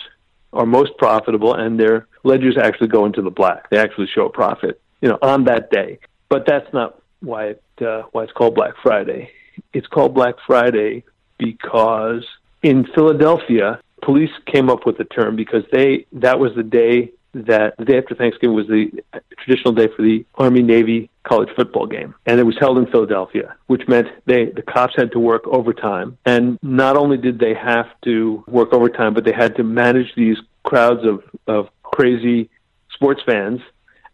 are 0.52 0.66
most 0.66 0.96
profitable 0.98 1.54
and 1.54 1.78
their 1.78 2.06
ledgers 2.22 2.56
actually 2.56 2.88
go 2.88 3.04
into 3.04 3.22
the 3.22 3.30
black. 3.30 3.70
They 3.70 3.78
actually 3.78 4.06
show 4.06 4.26
a 4.26 4.30
profit, 4.30 4.80
you 5.00 5.08
know, 5.08 5.18
on 5.20 5.44
that 5.44 5.70
day. 5.70 5.98
But 6.28 6.46
that's 6.46 6.72
not 6.72 7.00
why 7.20 7.46
it 7.48 7.62
uh, 7.80 8.02
why 8.12 8.24
it's 8.24 8.32
called 8.32 8.54
Black 8.54 8.74
Friday. 8.82 9.30
It's 9.72 9.86
called 9.86 10.14
Black 10.14 10.36
Friday 10.46 11.04
because 11.38 12.24
in 12.62 12.86
Philadelphia, 12.94 13.80
police 14.02 14.30
came 14.46 14.70
up 14.70 14.86
with 14.86 14.98
the 14.98 15.04
term 15.04 15.36
because 15.36 15.64
they 15.72 16.06
that 16.12 16.38
was 16.38 16.54
the 16.54 16.62
day 16.62 17.12
that 17.34 17.76
the 17.78 17.84
day 17.84 17.98
after 17.98 18.14
Thanksgiving 18.14 18.54
was 18.54 18.66
the 18.68 18.90
traditional 19.38 19.74
day 19.74 19.88
for 19.94 20.02
the 20.02 20.24
Army 20.36 20.62
Navy 20.62 21.10
college 21.24 21.48
football 21.56 21.86
game, 21.86 22.14
and 22.26 22.38
it 22.38 22.44
was 22.44 22.56
held 22.58 22.78
in 22.78 22.86
Philadelphia, 22.86 23.54
which 23.66 23.86
meant 23.88 24.08
they 24.26 24.46
the 24.46 24.62
cops 24.62 24.94
had 24.96 25.12
to 25.12 25.18
work 25.18 25.46
overtime, 25.46 26.16
and 26.24 26.58
not 26.62 26.96
only 26.96 27.16
did 27.16 27.38
they 27.38 27.54
have 27.54 27.86
to 28.04 28.44
work 28.46 28.72
overtime, 28.72 29.14
but 29.14 29.24
they 29.24 29.32
had 29.32 29.56
to 29.56 29.64
manage 29.64 30.14
these 30.14 30.38
crowds 30.62 31.04
of 31.04 31.22
of 31.46 31.68
crazy 31.82 32.50
sports 32.92 33.22
fans 33.26 33.60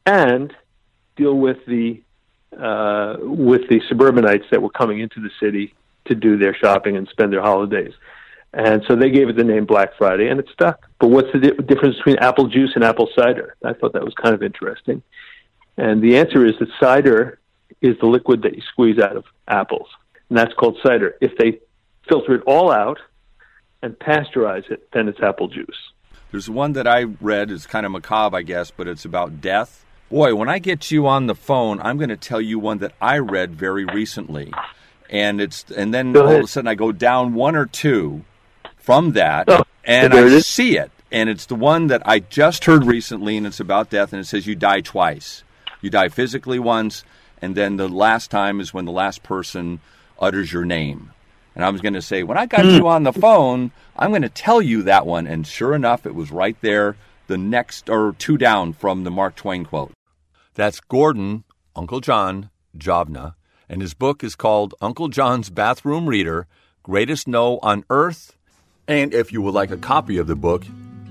and 0.06 0.54
deal 1.16 1.34
with 1.34 1.58
the 1.66 2.00
uh, 2.58 3.16
with 3.20 3.68
the 3.68 3.80
suburbanites 3.88 4.46
that 4.50 4.62
were 4.62 4.70
coming 4.70 5.00
into 5.00 5.20
the 5.20 5.30
city 5.38 5.74
to 6.06 6.14
do 6.14 6.36
their 6.36 6.54
shopping 6.54 6.96
and 6.96 7.08
spend 7.08 7.32
their 7.32 7.42
holidays. 7.42 7.92
And 8.52 8.82
so 8.88 8.96
they 8.96 9.10
gave 9.10 9.28
it 9.28 9.36
the 9.36 9.44
name 9.44 9.64
Black 9.64 9.90
Friday, 9.96 10.28
and 10.28 10.40
it 10.40 10.48
stuck. 10.52 10.88
But 10.98 11.08
what's 11.08 11.28
the 11.32 11.38
di- 11.38 11.62
difference 11.62 11.96
between 11.96 12.18
apple 12.18 12.48
juice 12.48 12.72
and 12.74 12.82
apple 12.82 13.08
cider? 13.16 13.54
I 13.64 13.74
thought 13.74 13.92
that 13.92 14.04
was 14.04 14.14
kind 14.14 14.34
of 14.34 14.42
interesting. 14.42 15.02
And 15.76 16.02
the 16.02 16.18
answer 16.18 16.44
is 16.44 16.54
that 16.58 16.68
cider 16.80 17.38
is 17.80 17.96
the 18.00 18.06
liquid 18.06 18.42
that 18.42 18.56
you 18.56 18.62
squeeze 18.72 18.98
out 18.98 19.16
of 19.16 19.24
apples, 19.46 19.88
and 20.28 20.36
that's 20.36 20.52
called 20.54 20.78
cider. 20.82 21.16
If 21.20 21.36
they 21.38 21.60
filter 22.08 22.34
it 22.34 22.42
all 22.44 22.72
out 22.72 22.98
and 23.82 23.96
pasteurize 23.98 24.68
it, 24.70 24.88
then 24.92 25.08
it's 25.08 25.20
apple 25.20 25.48
juice. 25.48 25.92
There's 26.32 26.50
one 26.50 26.72
that 26.74 26.86
I 26.86 27.04
read, 27.20 27.50
it's 27.50 27.66
kind 27.66 27.86
of 27.86 27.92
macabre, 27.92 28.36
I 28.36 28.42
guess, 28.42 28.70
but 28.70 28.88
it's 28.88 29.04
about 29.04 29.40
death. 29.40 29.84
Boy, 30.10 30.34
when 30.34 30.48
I 30.48 30.58
get 30.58 30.90
you 30.90 31.06
on 31.06 31.26
the 31.26 31.34
phone, 31.36 31.80
I'm 31.80 31.96
going 31.96 32.08
to 32.08 32.16
tell 32.16 32.40
you 32.40 32.58
one 32.58 32.78
that 32.78 32.92
I 33.00 33.18
read 33.18 33.54
very 33.54 33.84
recently. 33.84 34.52
And 35.08 35.40
it's 35.40 35.64
and 35.70 35.94
then 35.94 36.16
all 36.16 36.28
of 36.28 36.44
a 36.44 36.46
sudden 36.46 36.68
I 36.68 36.74
go 36.76 36.92
down 36.92 37.34
one 37.34 37.56
or 37.56 37.66
two 37.66 38.24
from 38.90 39.12
that, 39.12 39.44
oh, 39.46 39.62
and 39.84 40.12
I 40.12 40.40
see 40.40 40.76
it. 40.76 40.90
And 41.12 41.30
it's 41.30 41.46
the 41.46 41.54
one 41.54 41.86
that 41.86 42.02
I 42.04 42.18
just 42.18 42.64
heard 42.64 42.84
recently, 42.84 43.36
and 43.36 43.46
it's 43.46 43.60
about 43.60 43.88
death, 43.88 44.12
and 44.12 44.18
it 44.18 44.24
says 44.24 44.48
you 44.48 44.56
die 44.56 44.80
twice. 44.80 45.44
You 45.80 45.90
die 45.90 46.08
physically 46.08 46.58
once, 46.58 47.04
and 47.40 47.54
then 47.54 47.76
the 47.76 47.88
last 47.88 48.32
time 48.32 48.58
is 48.58 48.74
when 48.74 48.86
the 48.86 48.90
last 48.90 49.22
person 49.22 49.78
utters 50.18 50.52
your 50.52 50.64
name. 50.64 51.12
And 51.54 51.64
I 51.64 51.70
was 51.70 51.80
going 51.80 51.94
to 51.94 52.02
say, 52.02 52.24
when 52.24 52.36
I 52.36 52.46
got 52.46 52.64
mm. 52.64 52.78
you 52.78 52.88
on 52.88 53.04
the 53.04 53.12
phone, 53.12 53.70
I'm 53.96 54.10
going 54.10 54.22
to 54.22 54.28
tell 54.28 54.60
you 54.60 54.82
that 54.82 55.06
one. 55.06 55.28
And 55.28 55.46
sure 55.46 55.72
enough, 55.72 56.04
it 56.04 56.16
was 56.16 56.32
right 56.32 56.56
there, 56.60 56.96
the 57.28 57.38
next 57.38 57.88
or 57.88 58.16
two 58.18 58.38
down 58.38 58.72
from 58.72 59.04
the 59.04 59.10
Mark 59.12 59.36
Twain 59.36 59.64
quote. 59.64 59.92
That's 60.54 60.80
Gordon, 60.80 61.44
Uncle 61.76 62.00
John, 62.00 62.50
Javna, 62.76 63.34
and 63.68 63.82
his 63.82 63.94
book 63.94 64.24
is 64.24 64.34
called 64.34 64.74
Uncle 64.80 65.06
John's 65.06 65.48
Bathroom 65.48 66.08
Reader 66.08 66.48
Greatest 66.82 67.28
Know 67.28 67.60
on 67.62 67.84
Earth 67.88 68.34
and 68.90 69.14
if 69.14 69.32
you 69.32 69.40
would 69.40 69.54
like 69.54 69.70
a 69.70 69.76
copy 69.76 70.18
of 70.18 70.26
the 70.26 70.34
book, 70.34 70.64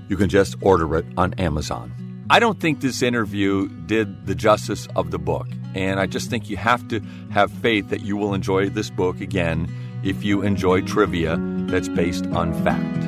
you 0.08 0.16
can 0.16 0.28
just 0.28 0.54
order 0.60 0.96
it 0.96 1.06
on 1.16 1.32
Amazon. 1.34 1.90
I 2.28 2.38
don't 2.38 2.60
think 2.60 2.80
this 2.80 3.00
interview 3.00 3.68
did 3.86 4.26
the 4.26 4.34
justice 4.34 4.86
of 4.96 5.10
the 5.10 5.18
book, 5.18 5.48
and 5.74 5.98
I 5.98 6.04
just 6.06 6.28
think 6.28 6.50
you 6.50 6.58
have 6.58 6.86
to 6.88 7.00
have 7.30 7.50
faith 7.50 7.88
that 7.88 8.02
you 8.02 8.18
will 8.18 8.34
enjoy 8.34 8.68
this 8.68 8.90
book 8.90 9.22
again 9.22 9.74
if 10.04 10.22
you 10.22 10.42
enjoy 10.42 10.82
trivia 10.82 11.38
that's 11.70 11.88
based 11.88 12.26
on 12.26 12.52
fact. 12.62 13.06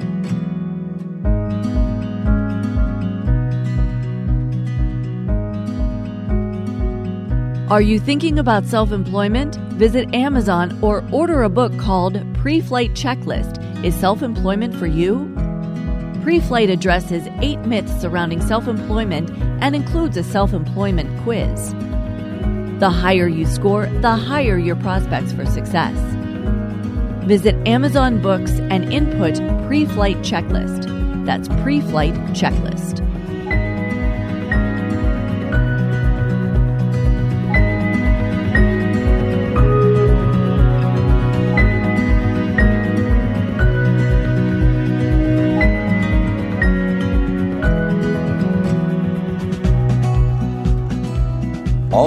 Are 7.71 7.83
you 7.83 7.99
thinking 7.99 8.38
about 8.38 8.64
self 8.64 8.91
employment? 8.91 9.57
Visit 9.76 10.14
Amazon 10.14 10.79
or 10.83 11.05
order 11.12 11.43
a 11.43 11.49
book 11.50 11.79
called 11.79 12.23
Pre 12.35 12.61
Flight 12.61 12.93
Checklist. 12.95 13.72
Is 13.83 13.97
self 13.97 14.23
employment 14.23 14.77
for 14.77 14.87
you? 14.87 15.29
Pre 16.23 16.39
Flight 16.39 16.71
addresses 16.71 17.27
eight 17.41 17.59
myths 17.61 18.01
surrounding 18.01 18.41
self 18.41 18.69
employment 18.69 19.29
and 19.61 19.75
includes 19.75 20.17
a 20.17 20.23
self 20.23 20.53
employment 20.53 21.11
quiz. 21.25 21.73
The 22.79 22.91
higher 22.91 23.27
you 23.27 23.45
score, 23.45 23.87
the 23.87 24.15
higher 24.15 24.57
your 24.57 24.77
prospects 24.77 25.33
for 25.33 25.45
success. 25.45 25.97
Visit 27.27 27.57
Amazon 27.67 28.23
Books 28.23 28.53
and 28.53 28.93
input 28.93 29.37
Pre 29.67 29.85
Flight 29.87 30.19
Checklist. 30.19 30.87
That's 31.27 31.49
Pre 31.62 31.81
Flight 31.81 32.15
Checklist. 32.35 33.01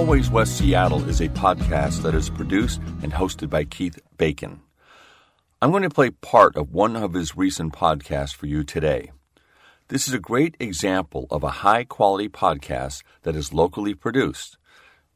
Always 0.05 0.29
West 0.29 0.59
Seattle 0.59 1.09
is 1.09 1.19
a 1.19 1.29
podcast 1.29 2.03
that 2.03 2.13
is 2.13 2.29
produced 2.29 2.79
and 3.01 3.12
hosted 3.12 3.50
by 3.50 3.63
Keith 3.63 3.97
Bacon. 4.19 4.62
I'm 5.63 5.71
going 5.71 5.81
to 5.81 5.89
play 5.89 6.12
part 6.12 6.55
of 6.55 6.71
one 6.71 6.95
of 6.95 7.13
his 7.13 7.35
recent 7.35 7.74
podcasts 7.74 8.35
for 8.35 8.45
you 8.45 8.63
today. 8.63 9.12
This 9.88 10.07
is 10.07 10.13
a 10.13 10.19
great 10.19 10.57
example 10.59 11.25
of 11.31 11.43
a 11.43 11.65
high 11.65 11.85
quality 11.85 12.29
podcast 12.29 13.01
that 13.24 13.35
is 13.35 13.51
locally 13.51 13.95
produced. 13.95 14.59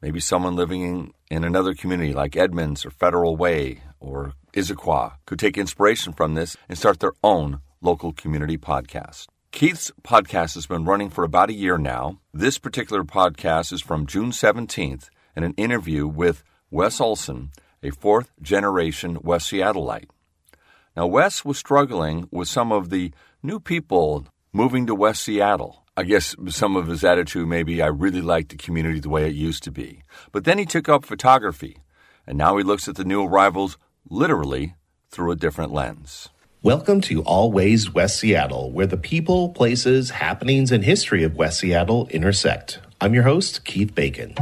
Maybe 0.01 0.19
someone 0.19 0.55
living 0.55 1.13
in, 1.29 1.43
another 1.43 1.75
community 1.75 2.12
like 2.12 2.36
Edmonds 2.36 2.84
or 2.84 2.89
Federal 2.89 3.38
Way 3.38 3.84
or 4.00 4.34
Issaquah 4.53 5.17
could 5.27 5.38
take 5.38 5.55
inspiration 5.55 6.13
from 6.13 6.34
this 6.34 6.58
and 6.67 6.79
start 6.79 7.00
their 7.00 7.13
own 7.24 7.62
local 7.79 8.12
community 8.12 8.58
podcast. 8.58 9.27
Keith's 9.51 9.91
podcast 10.03 10.56
has 10.56 10.68
been 10.68 10.86
running 10.86 11.10
for 11.10 11.24
about 11.24 11.50
a 11.50 11.53
year 11.53 11.77
now. 11.77 12.20
This 12.34 12.58
particular 12.58 13.03
podcast 13.03 13.74
is 13.74 13.82
from 13.82 14.06
June 14.06 14.32
17th 14.32 15.10
and 15.36 15.44
an 15.44 15.53
interview 15.58 16.08
with 16.08 16.44
Wes 16.72 17.01
Olson, 17.01 17.51
a 17.84 17.89
fourth 17.89 18.32
generation 18.41 19.18
West 19.22 19.51
Seattleite. 19.51 20.10
Now, 20.96 21.08
Wes 21.08 21.44
was 21.44 21.58
struggling 21.58 22.27
with 22.32 22.48
some 22.48 22.72
of 22.72 22.89
the 22.89 23.12
new 23.41 23.60
people 23.60 24.27
moving 24.53 24.86
to 24.88 24.96
West 24.96 25.24
Seattle 25.24 25.84
I 26.00 26.03
guess 26.03 26.34
some 26.48 26.77
of 26.77 26.88
his 26.88 27.03
attitude 27.03 27.50
maybe 27.50 27.82
I 27.82 27.88
really 27.88 28.22
like 28.22 28.48
the 28.48 28.56
community 28.56 29.01
the 29.01 29.10
way 29.10 29.27
it 29.27 29.36
used 29.36 29.63
to 29.63 29.72
be. 29.72 30.03
But 30.32 30.46
then 30.46 30.58
he 30.58 30.65
took 30.65 30.88
up 30.88 31.03
photography, 31.03 31.79
and 32.25 32.38
now 32.38 32.56
he 32.56 32.63
looks 32.63 32.88
at 32.88 32.96
the 32.96 33.03
new 33.03 33.25
arrivals 33.25 33.77
literally 34.10 34.75
through 35.12 35.32
a 35.34 35.36
different 35.36 35.74
lens. 35.74 36.29
Welcome 36.62 37.00
to 37.04 37.24
Always 37.24 37.94
West 37.94 38.20
Seattle, 38.20 38.70
where 38.74 38.86
the 38.86 38.98
people, 38.98 39.48
places, 39.48 40.10
happenings, 40.10 40.74
and 40.74 40.84
history 40.84 41.24
of 41.24 41.38
West 41.38 41.60
Seattle 41.60 42.10
intersect. 42.10 42.80
I'm 43.00 43.13
your 43.13 43.24
host, 43.24 43.63
Keith 43.63 43.96
Bacon. 43.96 44.36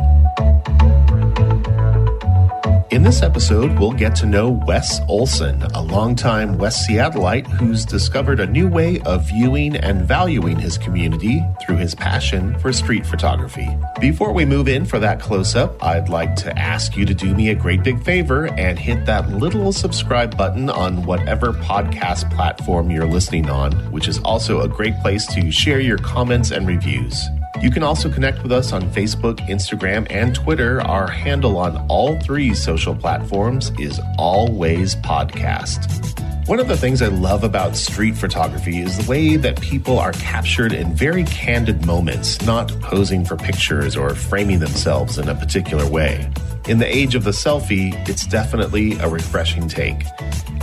In 2.98 3.04
this 3.04 3.22
episode, 3.22 3.78
we'll 3.78 3.92
get 3.92 4.16
to 4.16 4.26
know 4.26 4.50
Wes 4.50 5.02
Olson, 5.08 5.62
a 5.76 5.84
longtime 5.84 6.58
West 6.58 6.90
Seattleite 6.90 7.46
who's 7.46 7.86
discovered 7.86 8.40
a 8.40 8.48
new 8.48 8.68
way 8.68 9.02
of 9.02 9.28
viewing 9.28 9.76
and 9.76 10.02
valuing 10.02 10.58
his 10.58 10.80
community 10.80 11.46
through 11.62 11.76
his 11.76 11.94
passion 11.94 12.58
for 12.58 12.74
street 12.74 13.06
photography. 13.06 13.70
Before 14.02 14.34
we 14.34 14.46
move 14.46 14.68
in 14.68 14.84
for 14.84 14.98
that 14.98 15.20
close 15.20 15.56
up, 15.56 15.82
I'd 15.86 16.10
like 16.10 16.36
to 16.38 16.58
ask 16.58 16.98
you 16.98 17.06
to 17.06 17.14
do 17.14 17.36
me 17.36 17.50
a 17.50 17.56
great 17.56 17.84
big 17.84 18.04
favor 18.04 18.48
and 18.58 18.80
hit 18.80 19.06
that 19.06 19.30
little 19.30 19.72
subscribe 19.72 20.36
button 20.36 20.68
on 20.68 21.06
whatever 21.06 21.54
podcast 21.54 22.34
platform 22.36 22.90
you're 22.90 23.06
listening 23.06 23.48
on, 23.48 23.74
which 23.92 24.08
is 24.08 24.18
also 24.26 24.62
a 24.62 24.68
great 24.68 25.00
place 25.02 25.28
to 25.36 25.52
share 25.52 25.80
your 25.80 26.00
comments 26.00 26.50
and 26.50 26.68
reviews. 26.68 27.28
You 27.62 27.72
can 27.72 27.82
also 27.82 28.08
connect 28.10 28.44
with 28.44 28.52
us 28.52 28.72
on 28.72 28.84
Facebook, 28.92 29.40
Instagram, 29.50 30.06
and 30.12 30.36
Twitter. 30.36 30.80
Our 30.82 31.08
handle 31.08 31.58
on 31.58 31.84
all 31.90 32.20
three 32.20 32.54
social 32.54 32.94
platforms 32.94 33.72
is 33.80 34.00
Always 34.20 34.96
Podcast. 34.98 36.18
One 36.48 36.60
of 36.60 36.68
the 36.68 36.78
things 36.78 37.02
I 37.02 37.08
love 37.08 37.44
about 37.44 37.76
street 37.76 38.16
photography 38.16 38.78
is 38.78 38.98
the 39.00 39.10
way 39.10 39.38
that 39.38 39.60
people 39.60 39.98
are 39.98 40.14
captured 40.14 40.72
in 40.72 40.94
very 40.94 41.24
candid 41.24 41.84
moments, 41.84 42.40
not 42.46 42.70
posing 42.80 43.26
for 43.26 43.36
pictures 43.36 43.98
or 43.98 44.14
framing 44.14 44.60
themselves 44.60 45.18
in 45.18 45.28
a 45.28 45.36
particular 45.36 45.90
way. 45.90 46.30
In 46.68 46.80
the 46.80 46.86
age 46.86 47.16
of 47.16 47.24
the 47.24 47.32
selfie, 47.32 47.94
it's 48.10 48.28
definitely 48.28 49.00
a 49.00 49.08
refreshing 49.08 49.70
take. 49.70 50.04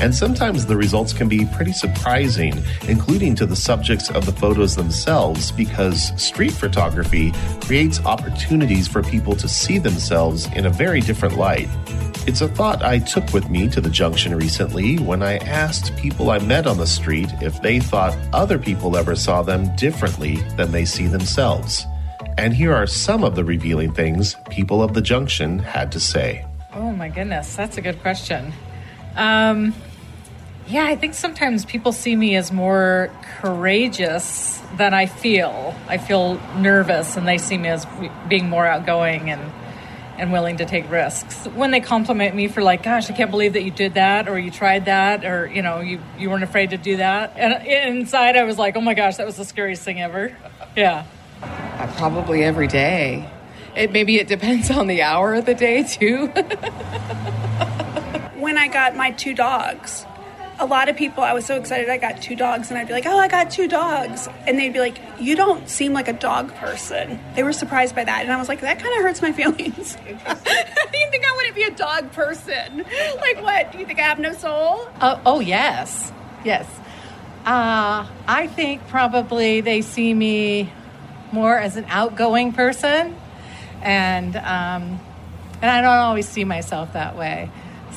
And 0.03 0.15
sometimes 0.15 0.67
the 0.67 0.77
results 0.77 1.15
can 1.15 1.31
be 1.31 1.47
pretty 1.47 1.73
surprising, 1.73 2.63
including 2.89 3.35
to 3.37 3.47
the 3.47 3.57
subjects 3.57 4.11
of 4.11 4.27
the 4.27 4.33
photos 4.33 4.77
themselves, 4.77 5.51
because 5.51 6.13
street 6.23 6.53
photography 6.53 7.33
creates 7.63 8.05
opportunities 8.05 8.87
for 8.87 9.03
people 9.03 9.35
to 9.37 9.49
see 9.49 9.79
themselves 9.79 10.47
in 10.53 10.67
a 10.67 10.71
very 10.71 11.01
different 11.01 11.39
light. 11.39 11.71
It's 12.27 12.43
a 12.43 12.49
thought 12.49 12.83
I 12.83 12.99
took 12.99 13.33
with 13.33 13.49
me 13.49 13.69
to 13.69 13.81
the 13.81 13.89
junction 13.89 14.37
recently 14.37 14.99
when 14.99 15.23
I 15.23 15.39
asked 15.39 15.97
people 15.97 16.29
I 16.29 16.39
met 16.39 16.67
on 16.67 16.77
the 16.77 16.87
street 16.87 17.31
if 17.41 17.63
they 17.63 17.81
thought 17.81 18.15
other 18.35 18.59
people 18.59 18.99
ever 18.99 19.17
saw 19.17 19.41
them 19.41 19.75
differently 19.77 20.37
than 20.59 20.71
they 20.71 20.85
see 20.85 21.07
themselves. 21.07 21.87
And 22.37 22.55
here 22.55 22.75
are 22.75 22.87
some 22.87 23.25
of 23.25 23.35
the 23.35 23.45
revealing 23.45 23.93
things 23.93 24.37
people 24.51 24.83
of 24.83 24.95
the 24.95 25.01
junction 25.01 25.59
had 25.59 25.93
to 25.93 26.01
say. 26.01 26.45
Oh 26.73 26.93
my 26.93 27.09
goodness, 27.09 27.55
that's 27.55 27.77
a 27.77 27.81
good 27.81 28.01
question. 28.01 28.53
Um, 29.17 29.75
yeah, 30.67 30.85
I 30.85 30.97
think 30.97 31.15
sometimes 31.15 31.65
people 31.65 31.93
see 31.93 32.17
me 32.17 32.37
as 32.37 32.51
more 32.51 33.11
courageous 33.41 34.61
than 34.77 34.95
I 34.95 35.07
feel. 35.07 35.75
I 35.89 35.99
feel 35.99 36.41
nervous, 36.57 37.17
and 37.17 37.29
they 37.29 37.39
see 37.39 37.59
me 37.59 37.69
as 37.69 37.87
being 38.29 38.49
more 38.49 38.67
outgoing 38.67 39.31
and 39.31 39.53
and 40.17 40.33
willing 40.33 40.59
to 40.59 40.65
take 40.65 40.89
risks. 40.91 41.45
When 41.47 41.73
they 41.73 41.81
compliment 41.81 42.35
me 42.35 42.49
for 42.49 42.63
like, 42.63 42.83
"Gosh, 42.83 43.11
I 43.11 43.15
can't 43.15 43.31
believe 43.31 43.55
that 43.55 43.63
you 43.63 43.71
did 43.71 43.95
that," 43.95 44.29
or 44.29 44.39
"You 44.39 44.51
tried 44.51 44.87
that," 44.87 45.25
or 45.25 45.47
you 45.47 45.61
know, 45.61 45.81
you 45.81 46.01
you 46.19 46.31
weren't 46.31 46.45
afraid 46.45 46.71
to 46.71 46.79
do 46.79 46.97
that, 46.97 47.35
and 47.37 47.67
inside 47.67 48.37
I 48.37 48.45
was 48.45 48.57
like, 48.57 48.77
"Oh 48.77 48.81
my 48.81 48.95
gosh, 48.95 49.17
that 49.17 49.27
was 49.27 49.37
the 49.37 49.45
scariest 49.45 49.83
thing 49.83 50.01
ever." 50.01 50.35
Yeah. 50.77 51.05
Uh, 51.79 51.93
probably 51.97 52.45
every 52.45 52.69
day. 52.69 53.29
It 53.77 53.91
maybe 53.91 54.19
it 54.19 54.29
depends 54.29 54.71
on 54.71 54.87
the 54.87 55.03
hour 55.03 55.35
of 55.35 55.45
the 55.47 55.55
day 55.55 55.83
too. 55.83 56.27
when 58.39 58.57
I 58.57 58.69
got 58.69 58.95
my 58.95 59.11
two 59.11 59.35
dogs, 59.35 60.07
a 60.59 60.67
lot 60.67 60.89
of 60.89 60.97
people, 60.97 61.25
I 61.25 61.33
was 61.33 61.45
so 61.45 61.57
excited 61.57 61.89
I 61.89 61.97
got 61.99 62.23
two 62.23 62.37
dogs, 62.37 62.71
and 62.71 62.79
I'd 62.79 62.87
be 62.87 62.93
like, 62.93 63.07
oh, 63.07 63.19
I 63.19 63.29
got 63.29 63.51
two 63.51 63.67
dogs. 63.67 64.29
And 64.47 64.59
they'd 64.59 64.73
be 64.73 64.79
like, 64.79 64.99
you 65.19 65.35
don't 65.35 65.69
seem 65.69 65.93
like 65.93 66.09
a 66.09 66.13
dog 66.13 66.55
person. 66.55 67.19
They 67.35 67.43
were 67.43 67.53
surprised 67.53 67.95
by 67.95 68.05
that. 68.05 68.23
And 68.23 68.33
I 68.33 68.37
was 68.37 68.49
like, 68.49 68.61
that 68.61 68.79
kind 68.79 68.97
of 68.97 69.03
hurts 69.03 69.21
my 69.21 69.33
feelings. 69.41 69.97
do 70.07 70.11
you 70.11 71.11
think 71.11 71.25
I 71.25 71.33
wouldn't 71.37 71.55
be 71.55 71.65
a 71.65 71.73
dog 71.73 72.13
person? 72.13 72.85
Like, 73.21 73.43
what? 73.43 73.73
Do 73.73 73.79
you 73.79 73.87
think 73.87 73.99
I 73.99 74.03
have 74.03 74.19
no 74.19 74.33
soul? 74.33 74.89
Uh, 75.01 75.21
oh, 75.27 75.41
yes. 75.41 76.13
Yes. 76.45 76.69
Uh, 77.45 78.07
I 78.27 78.47
think 78.47 78.87
probably 78.89 79.61
they 79.61 79.83
see 79.83 80.15
me 80.15 80.73
more 81.33 81.59
as 81.59 81.77
an 81.77 81.87
outgoing 81.89 82.53
person. 82.53 83.17
And, 83.83 84.37
um, 84.37 85.01
and 85.61 85.71
I 85.71 85.81
don't 85.81 85.99
always 85.99 86.29
see 86.29 86.45
myself 86.45 86.93
that 86.95 87.17
way. 87.17 87.51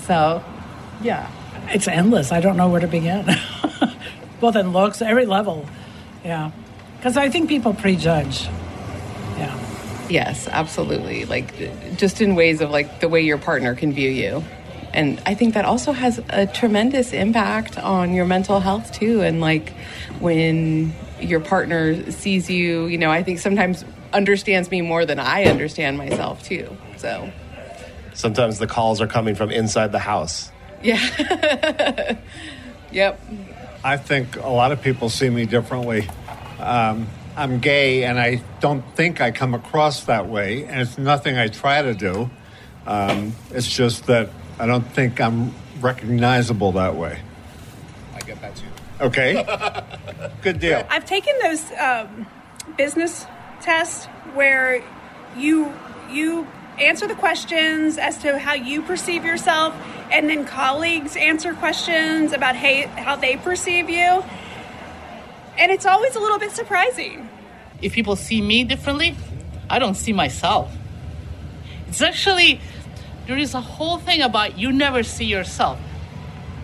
So, 0.05 0.43
yeah 1.01 1.31
it's 1.69 1.87
endless. 1.87 2.31
I 2.31 2.39
don't 2.39 2.57
know 2.57 2.69
where 2.69 2.81
to 2.81 2.87
begin. 2.87 3.25
Both 4.39 4.55
in 4.55 4.71
looks, 4.71 5.01
every 5.01 5.25
level. 5.25 5.65
Yeah. 6.23 6.51
Because 6.97 7.17
I 7.17 7.29
think 7.29 7.49
people 7.49 7.73
prejudge. 7.73 8.45
Yeah. 9.37 10.07
Yes, 10.09 10.47
absolutely. 10.47 11.25
Like 11.25 11.97
just 11.97 12.21
in 12.21 12.35
ways 12.35 12.61
of 12.61 12.69
like 12.69 12.99
the 12.99 13.09
way 13.09 13.21
your 13.21 13.37
partner 13.37 13.75
can 13.75 13.93
view 13.93 14.09
you. 14.09 14.43
And 14.93 15.21
I 15.25 15.35
think 15.35 15.53
that 15.53 15.65
also 15.65 15.91
has 15.91 16.19
a 16.29 16.47
tremendous 16.47 17.13
impact 17.13 17.77
on 17.77 18.13
your 18.13 18.25
mental 18.25 18.59
health 18.59 18.93
too. 18.93 19.21
And 19.21 19.41
like 19.41 19.73
when 20.19 20.93
your 21.19 21.39
partner 21.39 22.11
sees 22.11 22.49
you, 22.49 22.85
you 22.85 22.97
know, 22.97 23.11
I 23.11 23.23
think 23.23 23.39
sometimes 23.39 23.83
understands 24.13 24.71
me 24.71 24.81
more 24.81 25.05
than 25.05 25.19
I 25.19 25.45
understand 25.45 25.97
myself 25.97 26.43
too. 26.43 26.75
So 26.97 27.31
sometimes 28.13 28.59
the 28.59 28.67
calls 28.67 29.01
are 29.01 29.07
coming 29.07 29.35
from 29.35 29.51
inside 29.51 29.91
the 29.91 29.99
house. 29.99 30.51
Yeah. 30.81 32.17
yep. 32.91 33.19
I 33.83 33.97
think 33.97 34.35
a 34.37 34.49
lot 34.49 34.71
of 34.71 34.81
people 34.81 35.09
see 35.09 35.29
me 35.29 35.45
differently. 35.45 36.09
Um, 36.59 37.07
I'm 37.35 37.59
gay, 37.59 38.03
and 38.03 38.19
I 38.19 38.41
don't 38.59 38.83
think 38.95 39.21
I 39.21 39.29
come 39.31 39.53
across 39.53 40.05
that 40.05 40.27
way, 40.27 40.63
and 40.65 40.81
it's 40.81 40.97
nothing 40.97 41.37
I 41.37 41.47
try 41.47 41.83
to 41.83 41.93
do. 41.93 42.29
Um, 42.87 43.35
it's 43.51 43.67
just 43.67 44.07
that 44.07 44.29
I 44.59 44.65
don't 44.65 44.81
think 44.81 45.21
I'm 45.21 45.53
recognizable 45.79 46.71
that 46.73 46.95
way. 46.95 47.19
I 48.15 48.19
get 48.21 48.41
that 48.41 48.55
too. 48.55 48.66
Okay. 48.99 49.43
Good 50.41 50.59
deal. 50.59 50.85
I've 50.89 51.05
taken 51.05 51.33
those 51.41 51.71
um, 51.73 52.27
business 52.77 53.25
tests 53.61 54.05
where 54.33 54.83
you 55.37 55.73
you 56.09 56.47
answer 56.79 57.07
the 57.07 57.15
questions 57.15 57.97
as 57.97 58.17
to 58.19 58.37
how 58.37 58.53
you 58.53 58.81
perceive 58.81 59.25
yourself, 59.25 59.75
and 60.11 60.29
then 60.29 60.45
colleagues 60.45 61.15
answer 61.15 61.53
questions 61.53 62.33
about 62.33 62.55
hey, 62.55 62.83
how 62.83 63.15
they 63.15 63.37
perceive 63.37 63.89
you. 63.89 64.23
And 65.57 65.71
it's 65.71 65.85
always 65.85 66.15
a 66.15 66.19
little 66.19 66.37
bit 66.37 66.51
surprising. 66.51 67.29
If 67.81 67.93
people 67.93 68.15
see 68.15 68.41
me 68.41 68.63
differently, 68.63 69.15
I 69.69 69.79
don't 69.79 69.95
see 69.95 70.13
myself. 70.13 70.71
It's 71.87 72.01
actually, 72.01 72.59
there 73.25 73.37
is 73.37 73.53
a 73.53 73.61
whole 73.61 73.97
thing 73.97 74.21
about 74.21 74.57
you 74.57 74.71
never 74.71 75.03
see 75.03 75.25
yourself 75.25 75.79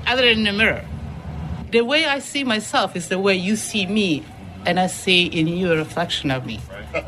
other 0.05 0.21
than 0.23 0.39
in 0.39 0.43
the 0.43 0.53
mirror. 0.53 0.85
The 1.73 1.83
way 1.83 2.05
I 2.05 2.19
see 2.19 2.43
myself 2.43 2.95
is 2.95 3.09
the 3.09 3.17
way 3.17 3.33
you 3.33 3.55
see 3.55 3.87
me 3.87 4.23
and 4.63 4.79
I 4.79 4.85
see 4.85 5.25
in 5.25 5.47
you 5.47 5.71
a 5.71 5.75
reflection 5.75 6.29
of 6.29 6.45
me. 6.45 6.59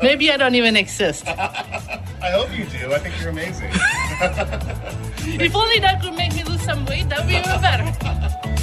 Maybe 0.02 0.28
I 0.32 0.36
don't 0.36 0.56
even 0.56 0.74
exist. 0.74 1.24
I 1.28 2.32
hope 2.32 2.50
you 2.50 2.64
do. 2.64 2.92
I 2.92 2.98
think 2.98 3.14
you're 3.20 3.30
amazing. 3.30 3.70
if 5.40 5.54
only 5.54 5.78
that 5.78 6.02
could 6.02 6.14
make 6.14 6.34
me 6.34 6.42
lose 6.42 6.60
some 6.62 6.84
weight, 6.86 7.08
that 7.10 7.20
would 7.20 7.28
be 7.28 7.36
even 7.36 7.60
better. 7.60 8.56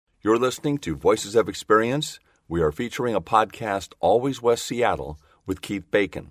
You're 0.22 0.38
listening 0.38 0.78
to 0.78 0.96
Voices 0.96 1.36
of 1.36 1.46
Experience. 1.46 2.20
We 2.48 2.62
are 2.62 2.72
featuring 2.72 3.14
a 3.14 3.20
podcast, 3.20 3.92
Always 4.00 4.40
West 4.40 4.64
Seattle, 4.64 5.18
with 5.44 5.60
Keith 5.60 5.90
Bacon. 5.90 6.30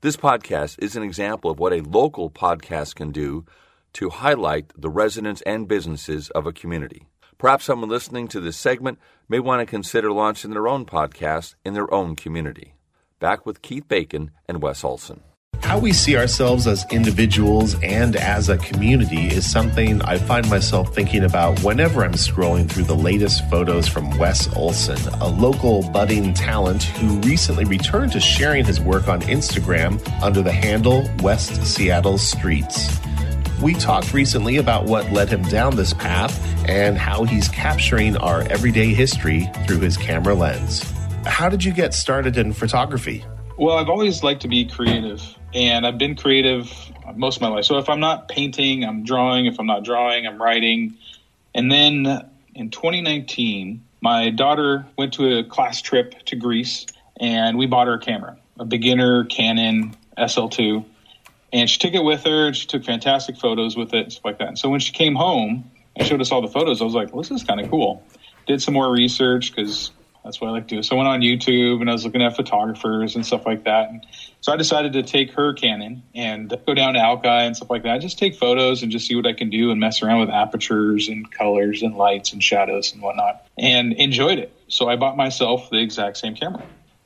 This 0.00 0.16
podcast 0.16 0.82
is 0.82 0.96
an 0.96 1.02
example 1.02 1.50
of 1.50 1.58
what 1.58 1.74
a 1.74 1.82
local 1.82 2.30
podcast 2.30 2.94
can 2.94 3.12
do 3.12 3.44
to 3.92 4.08
highlight 4.08 4.72
the 4.74 4.88
residents 4.88 5.42
and 5.42 5.68
businesses 5.68 6.30
of 6.30 6.46
a 6.46 6.52
community. 6.54 7.08
Perhaps 7.38 7.66
someone 7.66 7.88
listening 7.88 8.26
to 8.28 8.40
this 8.40 8.56
segment 8.56 8.98
may 9.28 9.38
want 9.38 9.60
to 9.60 9.66
consider 9.66 10.10
launching 10.10 10.50
their 10.50 10.66
own 10.66 10.84
podcast 10.84 11.54
in 11.64 11.72
their 11.72 11.92
own 11.94 12.16
community. 12.16 12.74
Back 13.20 13.46
with 13.46 13.62
Keith 13.62 13.86
Bacon 13.86 14.32
and 14.48 14.60
Wes 14.60 14.82
Olson. 14.82 15.20
How 15.60 15.78
we 15.78 15.92
see 15.92 16.16
ourselves 16.16 16.66
as 16.66 16.84
individuals 16.90 17.76
and 17.80 18.16
as 18.16 18.48
a 18.48 18.58
community 18.58 19.28
is 19.28 19.48
something 19.48 20.02
I 20.02 20.18
find 20.18 20.50
myself 20.50 20.92
thinking 20.92 21.24
about 21.24 21.62
whenever 21.62 22.04
I'm 22.04 22.14
scrolling 22.14 22.68
through 22.68 22.84
the 22.84 22.96
latest 22.96 23.48
photos 23.48 23.86
from 23.86 24.18
Wes 24.18 24.52
Olson, 24.56 24.98
a 25.20 25.28
local 25.28 25.88
budding 25.90 26.34
talent 26.34 26.82
who 26.82 27.20
recently 27.20 27.64
returned 27.64 28.12
to 28.12 28.20
sharing 28.20 28.64
his 28.64 28.80
work 28.80 29.06
on 29.06 29.20
Instagram 29.22 30.00
under 30.22 30.42
the 30.42 30.52
handle 30.52 31.08
West 31.22 31.64
Seattle 31.64 32.18
Streets. 32.18 32.98
We 33.60 33.74
talked 33.74 34.14
recently 34.14 34.58
about 34.58 34.84
what 34.84 35.10
led 35.10 35.28
him 35.28 35.42
down 35.42 35.74
this 35.74 35.92
path 35.92 36.38
and 36.68 36.96
how 36.96 37.24
he's 37.24 37.48
capturing 37.48 38.16
our 38.16 38.42
everyday 38.42 38.94
history 38.94 39.50
through 39.66 39.80
his 39.80 39.96
camera 39.96 40.34
lens. 40.34 40.84
How 41.26 41.48
did 41.48 41.64
you 41.64 41.72
get 41.72 41.92
started 41.92 42.36
in 42.36 42.52
photography? 42.52 43.24
Well, 43.56 43.76
I've 43.76 43.88
always 43.88 44.22
liked 44.22 44.42
to 44.42 44.48
be 44.48 44.64
creative, 44.64 45.20
and 45.52 45.84
I've 45.84 45.98
been 45.98 46.14
creative 46.14 46.72
most 47.16 47.36
of 47.36 47.42
my 47.42 47.48
life. 47.48 47.64
So 47.64 47.78
if 47.78 47.88
I'm 47.88 47.98
not 47.98 48.28
painting, 48.28 48.84
I'm 48.84 49.02
drawing. 49.02 49.46
If 49.46 49.58
I'm 49.58 49.66
not 49.66 49.82
drawing, 49.82 50.24
I'm 50.24 50.40
writing. 50.40 50.96
And 51.52 51.72
then 51.72 52.30
in 52.54 52.70
2019, 52.70 53.84
my 54.00 54.30
daughter 54.30 54.86
went 54.96 55.14
to 55.14 55.38
a 55.38 55.42
class 55.42 55.82
trip 55.82 56.14
to 56.26 56.36
Greece, 56.36 56.86
and 57.18 57.58
we 57.58 57.66
bought 57.66 57.88
her 57.88 57.94
a 57.94 57.98
camera, 57.98 58.38
a 58.60 58.64
beginner 58.64 59.24
Canon 59.24 59.96
SL2. 60.16 60.84
And 61.52 61.68
she 61.68 61.78
took 61.78 61.94
it 61.94 62.04
with 62.04 62.24
her, 62.24 62.48
and 62.48 62.56
she 62.56 62.66
took 62.66 62.84
fantastic 62.84 63.36
photos 63.36 63.76
with 63.76 63.94
it, 63.94 64.02
and 64.02 64.12
stuff 64.12 64.24
like 64.24 64.38
that. 64.38 64.48
And 64.48 64.58
so 64.58 64.68
when 64.68 64.80
she 64.80 64.92
came 64.92 65.14
home 65.14 65.70
and 65.96 66.06
showed 66.06 66.20
us 66.20 66.30
all 66.30 66.42
the 66.42 66.48
photos, 66.48 66.80
I 66.80 66.84
was 66.84 66.94
like, 66.94 67.12
well, 67.12 67.22
this 67.22 67.30
is 67.30 67.42
kind 67.42 67.60
of 67.60 67.70
cool. 67.70 68.02
Did 68.46 68.62
some 68.62 68.74
more 68.74 68.90
research 68.90 69.54
because 69.54 69.90
that's 70.24 70.40
what 70.40 70.48
I 70.48 70.50
like 70.50 70.68
to 70.68 70.76
do. 70.76 70.82
So 70.82 70.94
I 70.94 70.98
went 70.98 71.08
on 71.08 71.20
YouTube 71.20 71.80
and 71.80 71.88
I 71.88 71.92
was 71.94 72.04
looking 72.04 72.22
at 72.22 72.36
photographers 72.36 73.14
and 73.14 73.24
stuff 73.24 73.46
like 73.46 73.64
that. 73.64 73.88
And 73.88 74.06
so 74.40 74.52
I 74.52 74.56
decided 74.56 74.92
to 74.92 75.02
take 75.02 75.32
her 75.32 75.54
Canon 75.54 76.02
and 76.14 76.52
go 76.66 76.74
down 76.74 76.94
to 76.94 77.00
Alki 77.00 77.28
and 77.28 77.56
stuff 77.56 77.70
like 77.70 77.84
that. 77.84 78.02
Just 78.02 78.18
take 78.18 78.34
photos 78.34 78.82
and 78.82 78.92
just 78.92 79.06
see 79.06 79.14
what 79.14 79.26
I 79.26 79.32
can 79.32 79.48
do 79.48 79.70
and 79.70 79.80
mess 79.80 80.02
around 80.02 80.20
with 80.20 80.30
apertures 80.30 81.08
and 81.08 81.30
colors 81.30 81.82
and 81.82 81.96
lights 81.96 82.32
and 82.32 82.42
shadows 82.42 82.92
and 82.92 83.00
whatnot 83.00 83.46
and 83.56 83.94
enjoyed 83.94 84.38
it. 84.38 84.52
So 84.68 84.88
I 84.88 84.96
bought 84.96 85.16
myself 85.16 85.70
the 85.70 85.78
exact 85.78 86.18
same 86.18 86.34
camera. 86.34 86.62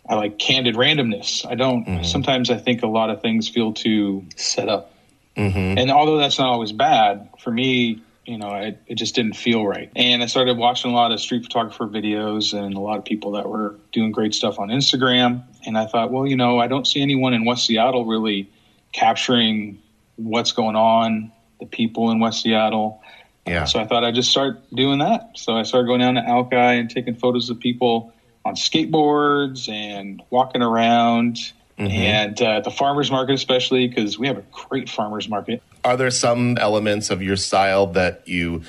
I 0.09 0.17
like 0.17 0.39
candid 0.39 0.75
randomness. 0.75 1.47
I 1.47 1.55
don't, 1.55 1.87
mm-hmm. 1.87 2.05
sometimes 2.05 2.51
I 2.51 2.59
think 2.59 2.83
a 2.83 2.89
lot 2.89 3.11
of 3.11 3.23
things 3.23 3.49
feel 3.49 3.73
too 3.73 4.25
set 4.37 4.69
up. 4.69 4.93
Mm-hmm. 5.37 5.79
And 5.79 5.91
although 5.91 6.19
that's 6.19 6.39
not 6.39 6.49
always 6.49 6.73
bad, 6.73 7.29
for 7.39 7.51
me, 7.51 8.03
you 8.27 8.39
know, 8.39 8.55
it, 8.55 8.81
it 8.87 8.95
just 8.97 9.15
didn't 9.15 9.35
feel 9.35 9.67
right. 9.67 9.91
And 9.97 10.23
I 10.23 10.27
started 10.27 10.57
watching 10.57 10.91
a 10.91 10.95
lot 10.95 11.13
of 11.13 11.21
street 11.21 11.45
photographer 11.45 11.87
videos 11.87 12.53
and 12.53 12.75
a 12.75 12.81
lot 12.81 12.99
of 12.99 13.05
people 13.05 13.33
that 13.33 13.49
were 13.49 13.77
doing 13.93 14.13
great 14.13 14.35
stuff 14.35 14.59
on 14.59 14.69
Instagram. 14.69 15.43
And 15.67 15.79
I 15.79 15.87
thought, 15.87 16.13
well, 16.13 16.27
you 16.27 16.37
know, 16.37 16.59
I 16.59 16.67
don't 16.67 16.87
see 16.87 17.01
anyone 17.01 17.35
in 17.35 17.45
West 17.45 17.67
Seattle 17.67 18.05
really 18.05 18.51
capturing 18.93 19.81
what's 20.17 20.53
going 20.53 20.77
on, 20.77 21.33
the 21.59 21.67
people 21.67 22.11
in 22.11 22.21
West 22.21 22.43
Seattle. 22.43 23.03
Yeah. 23.47 23.63
Uh, 23.63 23.67
so 23.67 23.81
I 23.81 23.87
thought 23.87 24.05
I'd 24.05 24.15
just 24.15 24.31
start 24.31 24.63
doing 24.73 24.99
that. 25.01 25.31
So 25.35 25.57
I 25.57 25.63
started 25.65 25.87
going 25.87 26.01
down 26.01 26.15
to 26.15 26.25
Alki 26.25 26.57
and 26.57 26.91
taking 26.91 27.15
photos 27.17 27.51
of 27.51 27.59
people 27.59 28.13
on 28.45 28.55
skateboards 28.55 29.69
and 29.69 30.23
walking 30.31 30.63
around. 30.63 31.39
Mm-hmm. 31.79 31.91
and 31.91 32.43
uh, 32.43 32.61
the 32.61 32.71
farmers 32.71 33.11
market, 33.11 33.33
especially 33.33 33.89
because 33.89 34.19
we 34.19 34.27
have 34.27 34.37
a 34.37 34.45
great 34.53 34.91
farmers 34.91 35.27
market. 35.27 35.63
Are 35.83 35.97
there 35.97 36.11
some 36.11 36.59
elements 36.59 37.09
of 37.11 37.23
your 37.23 37.35
style 37.37 37.87
that 37.89 38.29
you 38.29 38.63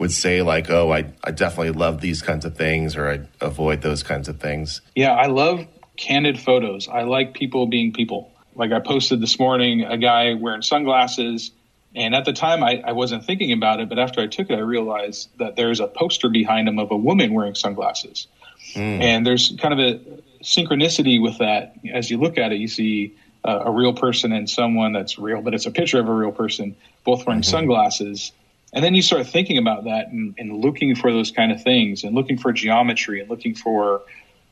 would 0.00 0.10
say 0.10 0.42
like 0.42 0.70
oh 0.70 0.90
i, 0.90 1.04
I 1.22 1.30
definitely 1.30 1.72
love 1.72 2.00
these 2.00 2.22
kinds 2.22 2.44
of 2.44 2.56
things 2.56 2.96
or 2.96 3.08
i 3.08 3.20
avoid 3.44 3.82
those 3.82 4.02
kinds 4.02 4.28
of 4.28 4.40
things 4.40 4.80
yeah 4.96 5.12
i 5.12 5.26
love 5.26 5.66
candid 6.00 6.38
photos. 6.40 6.88
I 6.88 7.02
like 7.02 7.34
people 7.34 7.66
being 7.66 7.92
people. 7.92 8.32
Like 8.56 8.72
i 8.72 8.80
posted 8.80 9.20
this 9.20 9.38
morning 9.38 9.84
a 9.84 9.96
guy 9.96 10.34
wearing 10.34 10.62
sunglasses 10.62 11.52
and 11.94 12.14
at 12.14 12.24
the 12.24 12.32
time 12.32 12.62
I, 12.62 12.82
I 12.84 12.92
wasn't 12.92 13.24
thinking 13.24 13.52
about 13.52 13.80
it 13.80 13.88
but 13.88 13.98
after 13.98 14.20
i 14.20 14.26
took 14.26 14.50
it 14.50 14.54
i 14.54 14.60
realized 14.60 15.28
that 15.38 15.54
there's 15.56 15.80
a 15.80 15.86
poster 15.86 16.28
behind 16.28 16.68
him 16.68 16.78
of 16.78 16.90
a 16.90 16.96
woman 16.96 17.32
wearing 17.32 17.54
sunglasses 17.54 18.26
mm. 18.74 19.00
and 19.00 19.26
there's 19.26 19.54
kind 19.60 19.74
of 19.74 19.80
a 19.80 20.00
synchronicity 20.42 21.22
with 21.22 21.38
that 21.38 21.74
as 21.92 22.10
you 22.10 22.18
look 22.18 22.38
at 22.38 22.52
it 22.52 22.56
you 22.56 22.68
see 22.68 23.14
uh, 23.44 23.62
a 23.66 23.70
real 23.70 23.92
person 23.92 24.32
and 24.32 24.48
someone 24.48 24.92
that's 24.92 25.18
real, 25.18 25.40
but 25.40 25.54
it's 25.54 25.66
a 25.66 25.70
picture 25.70 25.98
of 25.98 26.08
a 26.08 26.12
real 26.12 26.32
person, 26.32 26.76
both 27.04 27.26
wearing 27.26 27.42
mm-hmm. 27.42 27.50
sunglasses. 27.50 28.32
And 28.72 28.84
then 28.84 28.94
you 28.94 29.02
start 29.02 29.26
thinking 29.26 29.58
about 29.58 29.84
that 29.84 30.08
and, 30.08 30.34
and, 30.38 30.60
looking 30.60 30.94
for 30.94 31.10
those 31.10 31.30
kind 31.30 31.50
of 31.50 31.62
things 31.62 32.04
and 32.04 32.14
looking 32.14 32.38
for 32.38 32.52
geometry 32.52 33.20
and 33.20 33.28
looking 33.28 33.54
for, 33.54 34.02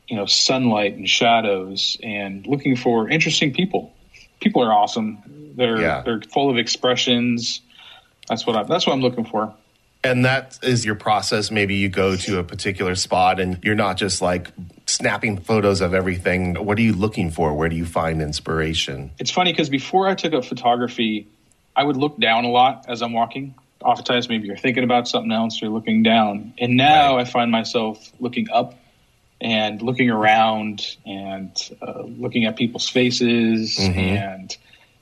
you 0.08 0.16
know, 0.16 0.26
sunlight 0.26 0.94
and 0.94 1.08
shadows 1.08 1.96
and 2.02 2.46
looking 2.46 2.74
for 2.74 3.08
interesting 3.08 3.52
people. 3.52 3.94
People 4.40 4.62
are 4.62 4.72
awesome. 4.72 5.52
They're 5.54 5.80
yeah. 5.80 6.02
they're 6.02 6.20
full 6.20 6.50
of 6.50 6.58
expressions. 6.58 7.60
That's 8.28 8.46
what 8.46 8.56
I 8.56 8.62
that's 8.64 8.86
what 8.86 8.92
I'm 8.92 9.02
looking 9.02 9.24
for. 9.24 9.54
And 10.04 10.24
that 10.24 10.58
is 10.62 10.84
your 10.84 10.94
process. 10.94 11.50
Maybe 11.50 11.74
you 11.74 11.88
go 11.88 12.16
to 12.16 12.38
a 12.38 12.44
particular 12.44 12.94
spot 12.94 13.40
and 13.40 13.58
you're 13.64 13.74
not 13.74 13.96
just 13.96 14.22
like 14.22 14.52
snapping 14.86 15.38
photos 15.38 15.80
of 15.80 15.92
everything. 15.92 16.54
What 16.54 16.78
are 16.78 16.82
you 16.82 16.92
looking 16.92 17.30
for? 17.30 17.52
Where 17.54 17.68
do 17.68 17.76
you 17.76 17.84
find 17.84 18.22
inspiration? 18.22 19.10
It's 19.18 19.30
funny 19.30 19.52
because 19.52 19.68
before 19.68 20.08
I 20.08 20.14
took 20.14 20.32
up 20.34 20.44
photography, 20.44 21.26
I 21.74 21.82
would 21.82 21.96
look 21.96 22.18
down 22.18 22.44
a 22.44 22.50
lot 22.50 22.86
as 22.88 23.02
I'm 23.02 23.12
walking. 23.12 23.54
Oftentimes, 23.82 24.28
maybe 24.28 24.46
you're 24.46 24.56
thinking 24.56 24.84
about 24.84 25.06
something 25.06 25.30
else, 25.30 25.60
you're 25.60 25.70
looking 25.70 26.02
down. 26.02 26.52
And 26.58 26.76
now 26.76 27.16
right. 27.16 27.26
I 27.26 27.30
find 27.30 27.50
myself 27.50 28.12
looking 28.18 28.50
up 28.50 28.74
and 29.40 29.80
looking 29.82 30.10
around 30.10 30.96
and 31.06 31.56
uh, 31.80 32.02
looking 32.02 32.44
at 32.44 32.56
people's 32.56 32.88
faces 32.88 33.76
mm-hmm. 33.78 33.98
and 33.98 34.56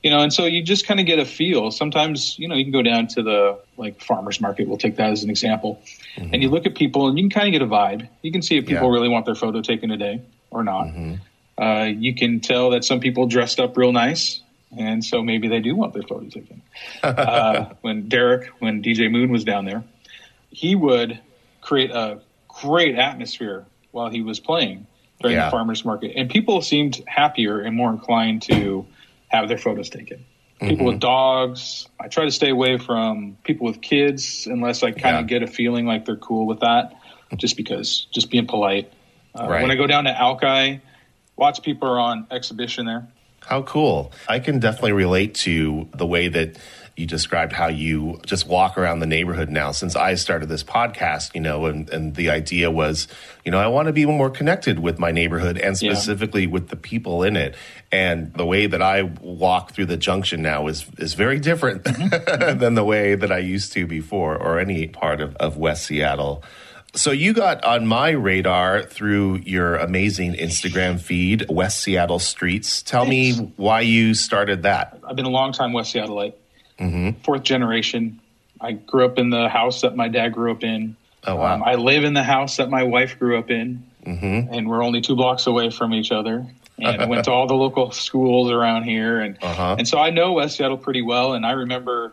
you 0.07 0.11
know, 0.11 0.21
and 0.21 0.33
so 0.33 0.45
you 0.45 0.63
just 0.63 0.87
kind 0.87 1.01
of 1.01 1.07
get 1.07 1.19
a 1.19 1.25
feel. 1.25 1.73
Sometimes, 1.73 2.39
you 2.39 2.47
know, 2.47 2.55
you 2.55 2.63
can 2.63 2.73
go 2.73 2.81
down 2.81 3.09
to 3.09 3.25
the 3.25 3.59
like 3.77 4.01
farmers 4.01 4.41
market. 4.41 4.69
We'll 4.69 4.79
take 4.79 4.95
that 4.99 5.11
as 5.11 5.25
an 5.25 5.31
example, 5.31 5.83
mm-hmm. 6.15 6.33
and 6.33 6.41
you 6.45 6.49
look 6.49 6.65
at 6.65 6.77
people, 6.77 7.09
and 7.09 7.19
you 7.19 7.25
can 7.25 7.31
kind 7.31 7.49
of 7.49 7.59
get 7.59 7.61
a 7.61 7.67
vibe. 7.67 8.09
You 8.23 8.31
can 8.31 8.41
see 8.41 8.57
if 8.57 8.67
people 8.67 8.87
yeah. 8.87 8.93
really 8.93 9.09
want 9.09 9.27
their 9.27 9.35
photo 9.35 9.63
taken 9.63 9.89
today 9.89 10.23
or 10.53 10.63
not. 10.63 10.85
Mm-hmm. 10.85 11.15
Uh, 11.61 11.87
you 11.87 12.15
can 12.15 12.39
tell 12.39 12.71
that 12.71 12.85
some 12.85 13.01
people 13.01 13.27
dressed 13.27 13.59
up 13.59 13.77
real 13.77 13.91
nice, 13.91 14.41
and 14.79 15.05
so 15.05 15.25
maybe 15.25 15.49
they 15.49 15.59
do 15.59 15.75
want 15.75 15.93
their 15.93 16.05
photo 16.05 16.29
taken. 16.29 16.63
uh, 17.03 17.65
when 17.81 18.09
Derek, 18.09 18.47
when 18.61 18.85
DJ 18.85 19.11
Moon 19.11 19.33
was 19.33 19.43
down 19.43 19.65
there, 19.65 19.83
he 20.51 20.77
would 20.77 21.19
create 21.63 21.91
a 21.91 22.21
great 22.47 22.95
atmosphere 22.95 23.67
while 23.91 24.09
he 24.09 24.23
was 24.23 24.39
playing 24.39 24.87
during 25.21 25.37
yeah. 25.37 25.47
the 25.47 25.51
farmers 25.51 25.85
market, 25.85 26.13
and 26.15 26.31
people 26.31 26.63
seemed 26.63 27.03
happier 27.09 27.59
and 27.59 27.75
more 27.75 27.91
inclined 27.91 28.43
to 28.43 28.87
have 29.29 29.49
their 29.49 29.59
photos 29.59 29.91
taken. 29.91 30.25
People 30.61 30.77
mm-hmm. 30.77 30.85
with 30.87 31.01
dogs. 31.01 31.87
I 32.01 32.09
try 32.09 32.25
to 32.25 32.31
stay 32.31 32.49
away 32.49 32.79
from 32.79 33.37
people 33.45 33.67
with 33.67 33.83
kids 33.83 34.47
unless 34.47 34.83
I 34.83 34.91
kind 34.91 35.17
of 35.17 35.31
yeah. 35.31 35.39
get 35.39 35.43
a 35.43 35.47
feeling 35.47 35.87
like 35.87 36.07
they're 36.07 36.17
cool 36.17 36.47
with 36.47 36.61
that, 36.61 36.95
just 37.37 37.59
because, 37.59 38.07
just 38.11 38.31
being 38.31 38.47
polite. 38.47 38.91
Uh, 39.39 39.49
right. 39.49 39.63
When 39.63 39.71
I 39.71 39.75
go 39.75 39.87
down 39.87 40.05
to 40.05 40.19
Alki, 40.19 40.81
lots 41.37 41.59
of 41.59 41.65
people 41.65 41.89
are 41.89 41.99
on 41.99 42.27
exhibition 42.31 42.87
there. 42.87 43.07
How 43.41 43.63
cool. 43.63 44.13
I 44.29 44.39
can 44.39 44.59
definitely 44.59 44.93
relate 44.93 45.35
to 45.37 45.89
the 45.95 46.07
way 46.07 46.29
that 46.29 46.57
you 46.97 47.07
described 47.07 47.53
how 47.53 47.69
you 47.69 48.19
just 48.25 48.49
walk 48.49 48.79
around 48.79 49.01
the 49.01 49.07
neighborhood 49.07 49.51
now 49.51 49.71
since 49.71 49.95
I 49.95 50.15
started 50.15 50.49
this 50.49 50.65
podcast, 50.65 51.35
you 51.35 51.43
know, 51.43 51.67
and, 51.67 51.89
and 51.91 52.15
the 52.15 52.31
idea 52.31 52.71
was, 52.71 53.07
you 53.45 53.53
know, 53.53 53.59
I 53.59 53.67
want 53.67 53.87
to 53.87 53.93
be 53.93 54.07
more 54.07 54.31
connected 54.31 54.79
with 54.79 54.99
my 54.99 55.11
neighborhood 55.11 55.59
and 55.59 55.77
specifically 55.77 56.45
yeah. 56.45 56.51
with 56.51 56.69
the 56.69 56.77
people 56.77 57.23
in 57.23 57.37
it. 57.37 57.55
And 57.93 58.33
the 58.33 58.47
way 58.47 58.67
that 58.67 58.81
I 58.81 59.03
walk 59.03 59.73
through 59.73 59.87
the 59.87 59.99
junction 59.99 60.41
now 60.41 60.69
is 60.69 60.87
is 60.97 61.13
very 61.13 61.39
different 61.39 61.85
mm-hmm. 61.85 62.59
than 62.59 62.75
the 62.75 62.85
way 62.85 63.15
that 63.15 63.31
I 63.31 63.39
used 63.39 63.73
to 63.75 63.87
before 63.87 64.35
or 64.35 64.59
any 64.59 64.89
part 64.89 65.21
of, 65.21 65.37
of 65.37 65.59
West 65.59 65.85
Seattle. 65.85 66.43
So 66.95 67.11
you 67.11 67.35
got 67.35 67.63
on 67.63 67.87
my 67.87 68.11
radar 68.11 68.83
through 68.83 69.43
your 69.45 69.77
amazing 69.77 70.33
Instagram 70.33 70.99
feed, 70.99 71.45
West 71.51 71.83
Seattle 71.83 72.19
Streets. 72.19 72.81
Tell 72.81 73.05
me 73.05 73.35
why 73.57 73.83
you 73.83 74.15
started 74.15 74.63
that. 74.63 74.99
I've 75.07 75.15
been 75.15 75.27
a 75.27 75.31
long 75.31 75.53
time 75.53 75.75
West 75.75 75.95
Seattleite 75.95 76.33
mm-hmm. 76.79 77.21
fourth 77.23 77.43
generation. 77.43 78.21
I 78.61 78.73
grew 78.73 79.05
up 79.05 79.19
in 79.19 79.31
the 79.31 79.49
house 79.49 79.83
that 79.83 79.97
my 79.97 80.09
dad 80.09 80.31
grew 80.31 80.51
up 80.51 80.65
in. 80.65 80.97
Oh 81.25 81.37
wow! 81.37 81.55
Um, 81.55 81.63
I 81.63 81.75
live 81.75 82.05
in 82.05 82.15
the 82.15 82.23
house 82.23 82.57
that 82.57 82.71
my 82.71 82.85
wife 82.85 83.19
grew 83.19 83.39
up 83.39 83.51
in, 83.51 83.85
mm-hmm. 84.05 84.53
and 84.53 84.69
we're 84.69 84.83
only 84.83 85.01
two 85.01 85.17
blocks 85.17 85.47
away 85.47 85.71
from 85.71 85.93
each 85.93 86.13
other. 86.13 86.47
And 86.79 87.01
I 87.01 87.07
went 87.07 87.25
to 87.25 87.33
all 87.33 87.47
the 87.47 87.55
local 87.55 87.91
schools 87.91 88.51
around 88.51 88.85
here, 88.85 89.21
and 89.21 89.37
uh-huh. 89.43 89.77
and 89.79 89.89
so 89.89 89.99
I 89.99 90.11
know 90.11 90.35
West 90.35 90.57
Seattle 90.57 90.77
pretty 90.77 91.03
well. 91.03 91.33
And 91.33 91.47
I 91.47 91.53
remember 91.53 92.13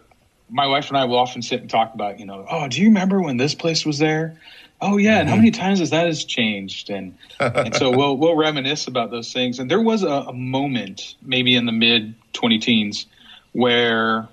my 0.50 0.68
wife 0.68 0.90
and 0.90 0.98
I 0.98 1.06
will 1.06 1.18
often 1.18 1.42
sit 1.42 1.62
and 1.62 1.70
talk 1.70 1.94
about, 1.94 2.20
you 2.20 2.26
know, 2.26 2.46
oh, 2.50 2.68
do 2.68 2.80
you 2.80 2.88
remember 2.88 3.22
when 3.22 3.38
this 3.38 3.56
place 3.56 3.86
was 3.86 3.98
there? 3.98 4.38
Oh 4.82 4.98
yeah, 4.98 5.14
mm-hmm. 5.14 5.20
and 5.20 5.30
how 5.30 5.36
mm-hmm. 5.36 5.42
many 5.44 5.52
times 5.52 5.80
has 5.80 5.90
that 5.90 6.06
has 6.06 6.24
changed? 6.24 6.90
And 6.90 7.18
and 7.40 7.76
so 7.76 7.90
we'll 7.98 8.18
we'll 8.18 8.36
reminisce 8.36 8.88
about 8.88 9.12
those 9.12 9.34
things. 9.34 9.60
And 9.60 9.70
there 9.70 9.82
was 9.82 10.04
a, 10.04 10.08
a 10.08 10.34
moment, 10.34 11.16
maybe 11.22 11.56
in 11.56 11.66
the 11.66 11.72
mid 11.72 12.16
twenty 12.34 12.60
teens, 12.60 13.06
where 13.54 14.28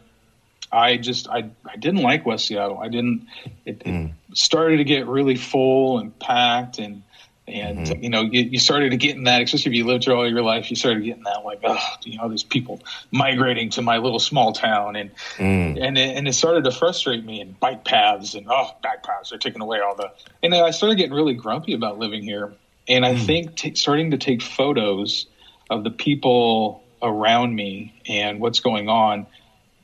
I 0.72 0.96
just 0.96 1.28
I 1.28 1.50
I 1.64 1.76
didn't 1.76 2.02
like 2.02 2.24
West 2.24 2.46
Seattle. 2.46 2.78
I 2.78 2.88
didn't. 2.88 3.26
It, 3.64 3.80
mm. 3.80 4.12
it 4.30 4.36
started 4.36 4.78
to 4.78 4.84
get 4.84 5.06
really 5.06 5.36
full 5.36 5.98
and 5.98 6.16
packed, 6.18 6.78
and 6.78 7.02
and 7.48 7.86
mm-hmm. 7.86 8.02
you 8.02 8.08
know 8.08 8.22
you, 8.22 8.42
you, 8.42 8.58
started 8.58 8.90
to 8.90 8.96
get 8.96 9.16
in 9.16 9.24
that. 9.24 9.42
Especially 9.42 9.72
if 9.72 9.76
you 9.76 9.84
lived 9.84 10.04
here 10.04 10.14
all 10.14 10.28
your 10.28 10.42
life, 10.42 10.70
you 10.70 10.76
started 10.76 11.04
getting 11.04 11.24
that 11.24 11.44
like 11.44 11.60
oh 11.64 11.78
you 12.04 12.18
know 12.18 12.28
these 12.28 12.44
people 12.44 12.80
migrating 13.10 13.70
to 13.70 13.82
my 13.82 13.98
little 13.98 14.20
small 14.20 14.52
town, 14.52 14.94
and 14.94 15.14
mm. 15.36 15.80
and 15.80 15.98
it, 15.98 16.16
and 16.16 16.28
it 16.28 16.34
started 16.34 16.64
to 16.64 16.70
frustrate 16.70 17.24
me. 17.24 17.40
And 17.40 17.58
bike 17.58 17.84
paths 17.84 18.34
and 18.34 18.46
oh 18.48 18.70
bike 18.82 19.02
paths 19.02 19.32
are 19.32 19.38
taking 19.38 19.62
away 19.62 19.80
all 19.80 19.96
the. 19.96 20.12
And 20.42 20.54
I 20.54 20.70
started 20.70 20.96
getting 20.96 21.14
really 21.14 21.34
grumpy 21.34 21.74
about 21.74 21.98
living 21.98 22.22
here. 22.22 22.52
And 22.88 23.04
I 23.04 23.14
mm. 23.14 23.26
think 23.26 23.56
t- 23.56 23.74
starting 23.74 24.12
to 24.12 24.18
take 24.18 24.42
photos 24.42 25.26
of 25.68 25.84
the 25.84 25.90
people 25.90 26.82
around 27.02 27.54
me 27.54 27.94
and 28.06 28.40
what's 28.40 28.60
going 28.60 28.88
on 28.88 29.26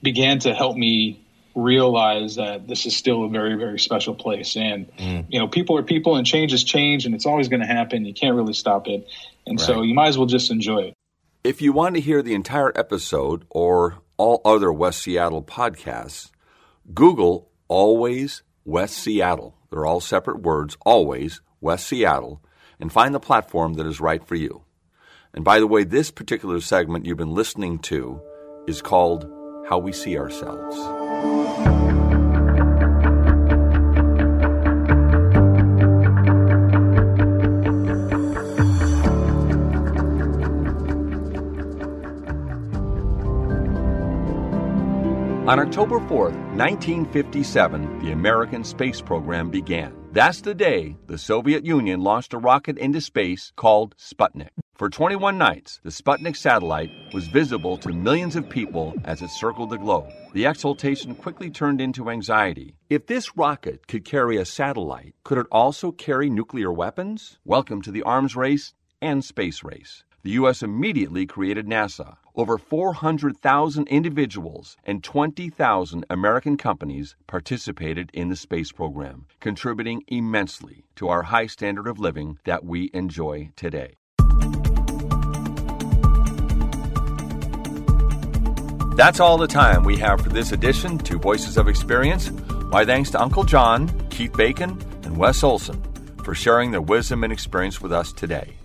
began 0.03 0.39
to 0.41 0.55
help 0.55 0.77
me 0.77 1.23
realize 1.55 2.37
that 2.37 2.69
this 2.69 2.85
is 2.85 2.95
still 2.95 3.25
a 3.25 3.29
very 3.29 3.55
very 3.55 3.79
special 3.79 4.15
place. 4.15 4.57
And 4.57 4.95
mm. 4.97 5.27
you 5.29 5.39
know 5.39 5.49
people 5.49 5.77
are 5.79 5.83
people 5.83 6.17
and 6.17 6.27
change 6.27 6.53
is 6.53 6.63
change 6.63 7.07
and 7.07 7.15
it's 7.15 7.27
always 7.27 7.49
going 7.49 7.61
to 7.61 7.67
happen. 7.67 8.05
You 8.05 8.15
can't 8.15 8.37
really 8.37 8.53
stop 8.53 8.89
it. 8.89 9.09
And 9.47 9.59
right. 9.59 9.67
so 9.67 9.83
you 9.83 9.95
might 9.95 10.09
as 10.09 10.19
well 10.19 10.27
just 10.27 10.51
enjoy 10.51 10.89
it. 10.89 10.95
If 11.43 11.63
you 11.63 11.73
want 11.73 11.95
to 11.95 12.01
hear 12.01 12.23
the 12.23 12.35
entire 12.35 12.73
episode 12.77 13.45
or 13.51 13.99
all 14.17 14.41
other 14.45 14.73
west 14.73 15.03
seattle 15.03 15.43
podcasts 15.43 16.31
google 16.95 17.51
always 17.69 18.43
west 18.65 18.97
seattle. 18.97 19.55
They're 19.71 19.87
all 19.87 20.01
separate 20.01 20.43
words 20.43 20.77
always 20.85 21.41
west 21.61 21.87
seattle 21.87 22.43
and 22.79 22.93
find 22.93 23.15
the 23.15 23.21
platform 23.21 23.75
that 23.75 23.87
is 23.87 24.01
right 24.01 24.25
for 24.27 24.35
you. 24.35 24.63
And 25.33 25.45
by 25.45 25.59
the 25.59 25.67
way 25.67 25.85
this 25.85 26.11
particular 26.11 26.61
segment 26.61 27.07
you've 27.07 27.17
been 27.17 27.35
listening 27.35 27.79
to 27.81 28.21
is 28.67 28.83
called 28.83 29.31
how 29.69 29.79
we 29.79 29.93
see 29.93 30.19
ourselves 30.19 30.77
on 45.57 45.61
October 45.61 46.01
4th, 46.01 46.37
1957, 46.57 48.01
the 48.01 48.13
American 48.13 48.63
space 48.63 49.01
program 49.01 49.49
began. 49.49 49.95
That's 50.13 50.43
the 50.43 50.55
day 50.55 50.97
the 51.07 51.17
Soviet 51.17 51.65
Union 51.65 52.01
launched 52.01 52.35
a 52.35 52.39
rocket 52.39 52.77
into 52.79 53.01
space 53.01 53.53
called 53.57 53.97
Sputnik. 53.97 54.51
For 54.79 54.91
21 54.91 55.39
nights, 55.39 55.81
the 55.85 55.91
Sputnik 55.91 56.37
satellite 56.37 56.91
was 57.15 57.29
visible 57.29 57.79
to 57.79 57.89
millions 57.95 58.37
of 58.37 58.51
people 58.51 58.93
as 59.07 59.23
it 59.23 59.31
circled 59.31 59.71
the 59.71 59.79
globe. 59.79 60.13
The 60.35 60.45
exultation 60.45 61.15
quickly 61.15 61.49
turned 61.49 61.81
into 61.81 62.11
anxiety. 62.11 62.77
If 62.91 63.07
this 63.07 63.39
rocket 63.39 63.87
could 63.87 64.05
carry 64.05 64.37
a 64.37 64.45
satellite, 64.45 65.15
could 65.25 65.39
it 65.39 65.47
also 65.51 65.93
carry 65.93 66.29
nuclear 66.29 66.71
weapons? 66.71 67.39
Welcome 67.47 67.81
to 67.83 67.91
the 67.91 68.03
arms 68.03 68.37
race 68.37 68.75
and 69.01 69.25
space 69.25 69.65
race. 69.65 70.05
The 70.25 70.33
U.S. 70.33 70.63
immediately 70.63 71.25
created 71.25 71.67
NASA. 71.67 72.19
Over 72.35 72.59
400,000 72.59 73.89
individuals 73.89 74.77
and 74.85 75.03
20,000 75.03 76.05
American 76.11 76.59
companies 76.59 77.17
participated 77.27 78.11
in 78.13 78.29
the 78.29 78.37
space 78.37 78.73
program, 78.73 79.25
contributing 79.41 80.03
immensely 80.09 80.85
to 80.97 81.09
our 81.09 81.23
high 81.23 81.47
standard 81.47 81.87
of 81.87 81.99
living 81.99 82.39
that 82.45 82.63
we 82.63 82.91
enjoy 82.93 83.53
today. 83.57 83.97
That's 88.97 89.21
all 89.21 89.37
the 89.37 89.47
time 89.47 89.85
we 89.85 89.99
have 89.99 90.23
for 90.23 90.31
this 90.31 90.53
edition 90.53 90.97
to 91.01 91.19
Voices 91.19 91.59
of 91.59 91.69
Experience. 91.69 92.31
My 92.71 92.83
thanks 92.83 93.11
to 93.11 93.21
Uncle 93.21 93.45
John, 93.45 93.91
Keith 94.09 94.33
Bacon, 94.33 94.71
and 95.03 95.19
Wes 95.19 95.43
Olson 95.43 95.83
for 96.25 96.35
sharing 96.35 96.71
their 96.71 96.81
wisdom 96.81 97.23
and 97.23 97.31
experience 97.31 97.79
with 97.83 97.93
us 97.93 98.11
today. 98.11 98.57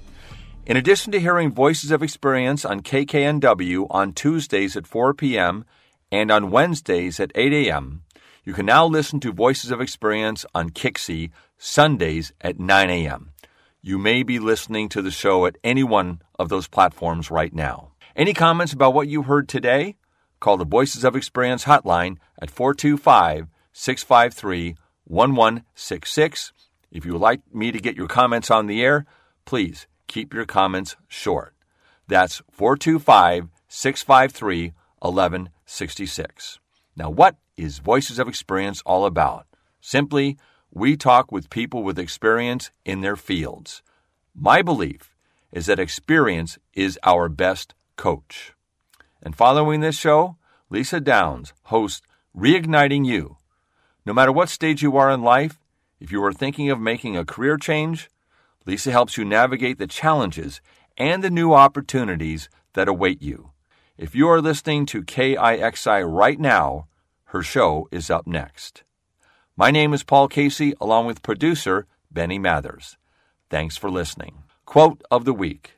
In 0.66 0.78
addition 0.78 1.12
to 1.12 1.20
hearing 1.20 1.52
Voices 1.52 1.92
of 1.92 2.02
Experience 2.02 2.64
on 2.64 2.80
KKNW 2.80 3.88
on 3.90 4.14
Tuesdays 4.14 4.78
at 4.78 4.88
4 4.88 5.14
p.m. 5.16 5.66
and 6.14 6.32
on 6.32 6.50
Wednesdays 6.50 7.20
at 7.20 7.34
8 7.36 7.52
a.m., 7.68 8.04
you 8.46 8.54
can 8.54 8.66
now 8.66 8.86
listen 8.86 9.20
to 9.20 9.34
Voices 9.34 9.70
of 9.70 9.82
Experience 9.82 10.46
on 10.56 10.70
KIXI 10.70 11.30
Sundays 11.58 12.32
at 12.40 12.58
9 12.58 12.90
a.m. 12.90 13.32
You 13.82 13.98
may 13.98 14.24
be 14.24 14.40
listening 14.40 14.88
to 14.90 15.02
the 15.02 15.12
show 15.12 15.46
at 15.46 15.58
any 15.62 15.84
one 15.84 16.22
of 16.40 16.48
those 16.48 16.70
platforms 16.70 17.30
right 17.30 17.54
now. 17.54 17.92
Any 18.16 18.34
comments 18.34 18.72
about 18.72 18.94
what 18.94 19.10
you 19.10 19.24
heard 19.24 19.50
today? 19.50 19.98
Call 20.42 20.58
the 20.58 20.66
Voices 20.66 21.04
of 21.04 21.16
Experience 21.16 21.66
hotline 21.66 22.18
at 22.42 22.50
425 22.50 23.48
653 23.74 24.76
1166. 25.06 26.54
If 26.92 27.06
you 27.06 27.14
would 27.14 27.22
like 27.22 27.42
me 27.54 27.72
to 27.72 27.80
get 27.80 27.96
your 27.96 28.08
comments 28.08 28.50
on 28.50 28.66
the 28.66 28.84
air, 28.84 29.06
please 29.46 29.86
keep 30.08 30.34
your 30.34 30.48
comments 30.48 30.96
short. 31.08 31.54
That's 32.08 32.42
425 32.50 33.50
653 33.68 34.74
1166. 35.00 36.60
Now, 36.96 37.12
what 37.12 37.36
is 37.56 37.78
Voices 37.78 38.18
of 38.18 38.28
Experience 38.28 38.82
all 38.84 39.06
about? 39.06 39.46
Simply, 39.80 40.38
we 40.72 40.98
talk 40.98 41.32
with 41.32 41.52
people 41.52 41.84
with 41.84 42.00
experience 42.00 42.72
in 42.84 43.02
their 43.02 43.16
fields. 43.16 43.84
My 44.34 44.64
belief 44.64 45.16
is 45.52 45.68
that 45.68 45.80
experience 45.80 46.58
is 46.74 46.98
our 47.04 47.30
best 47.30 47.76
coach. 47.96 48.54
And 49.22 49.36
following 49.36 49.82
this 49.82 49.98
show, 49.98 50.38
Lisa 50.70 51.00
Downs 51.00 51.54
hosts 51.66 52.02
Reigniting 52.36 53.06
You. 53.06 53.38
No 54.06 54.14
matter 54.14 54.32
what 54.32 54.50
stage 54.50 54.82
you 54.82 54.98
are 54.98 55.12
in 55.12 55.22
life, 55.22 55.60
if 56.00 56.12
you 56.12 56.24
are 56.24 56.34
thinking 56.34 56.72
of 56.72 56.80
making 56.80 57.16
a 57.16 57.26
career 57.26 57.58
change, 57.58 58.10
Lisa 58.66 58.92
helps 58.92 59.18
you 59.18 59.26
navigate 59.26 59.78
the 59.78 59.86
challenges 59.86 60.60
and 60.98 61.24
the 61.24 61.30
new 61.30 61.54
opportunities 61.54 62.50
that 62.74 62.88
await 62.88 63.22
you. 63.22 63.52
If 63.98 64.16
you 64.16 64.28
are 64.30 64.42
listening 64.42 64.88
to 64.88 65.04
KIXI 65.04 66.12
right 66.12 66.40
now, 66.40 66.88
her 67.26 67.44
show 67.44 67.88
is 67.92 68.10
up 68.10 68.26
next. 68.26 68.84
My 69.56 69.70
name 69.70 69.94
is 69.94 70.04
Paul 70.04 70.28
Casey, 70.28 70.74
along 70.82 71.06
with 71.06 71.22
producer 71.22 71.86
Benny 72.10 72.40
Mathers. 72.40 72.98
Thanks 73.52 73.78
for 73.78 73.92
listening. 73.92 74.44
Quote 74.66 75.04
of 75.12 75.26
the 75.26 75.34
week 75.34 75.74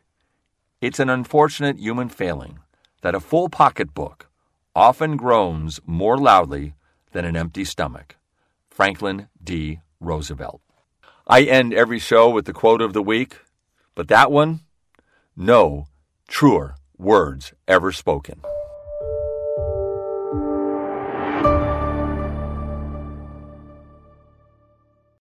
It's 0.80 1.00
an 1.00 1.10
unfortunate 1.10 1.78
human 1.78 2.08
failing 2.08 2.60
that 3.04 3.14
a 3.14 3.20
full 3.20 3.50
pocketbook 3.50 4.30
often 4.74 5.18
groans 5.18 5.80
more 5.86 6.18
loudly 6.18 6.74
than 7.12 7.26
an 7.26 7.36
empty 7.36 7.66
stomach. 7.66 8.16
Franklin 8.70 9.28
D. 9.44 9.82
Roosevelt. 10.00 10.62
I 11.28 11.44
end 11.44 11.74
every 11.74 12.00
show 12.00 12.30
with 12.30 12.46
the 12.46 12.54
quote 12.54 12.82
of 12.82 12.94
the 12.94 13.04
week, 13.04 13.38
but 13.94 14.08
that 14.08 14.32
one, 14.32 14.62
no 15.36 15.88
truer 16.28 16.76
words 16.98 17.54
ever 17.68 17.92
spoken. 17.92 18.42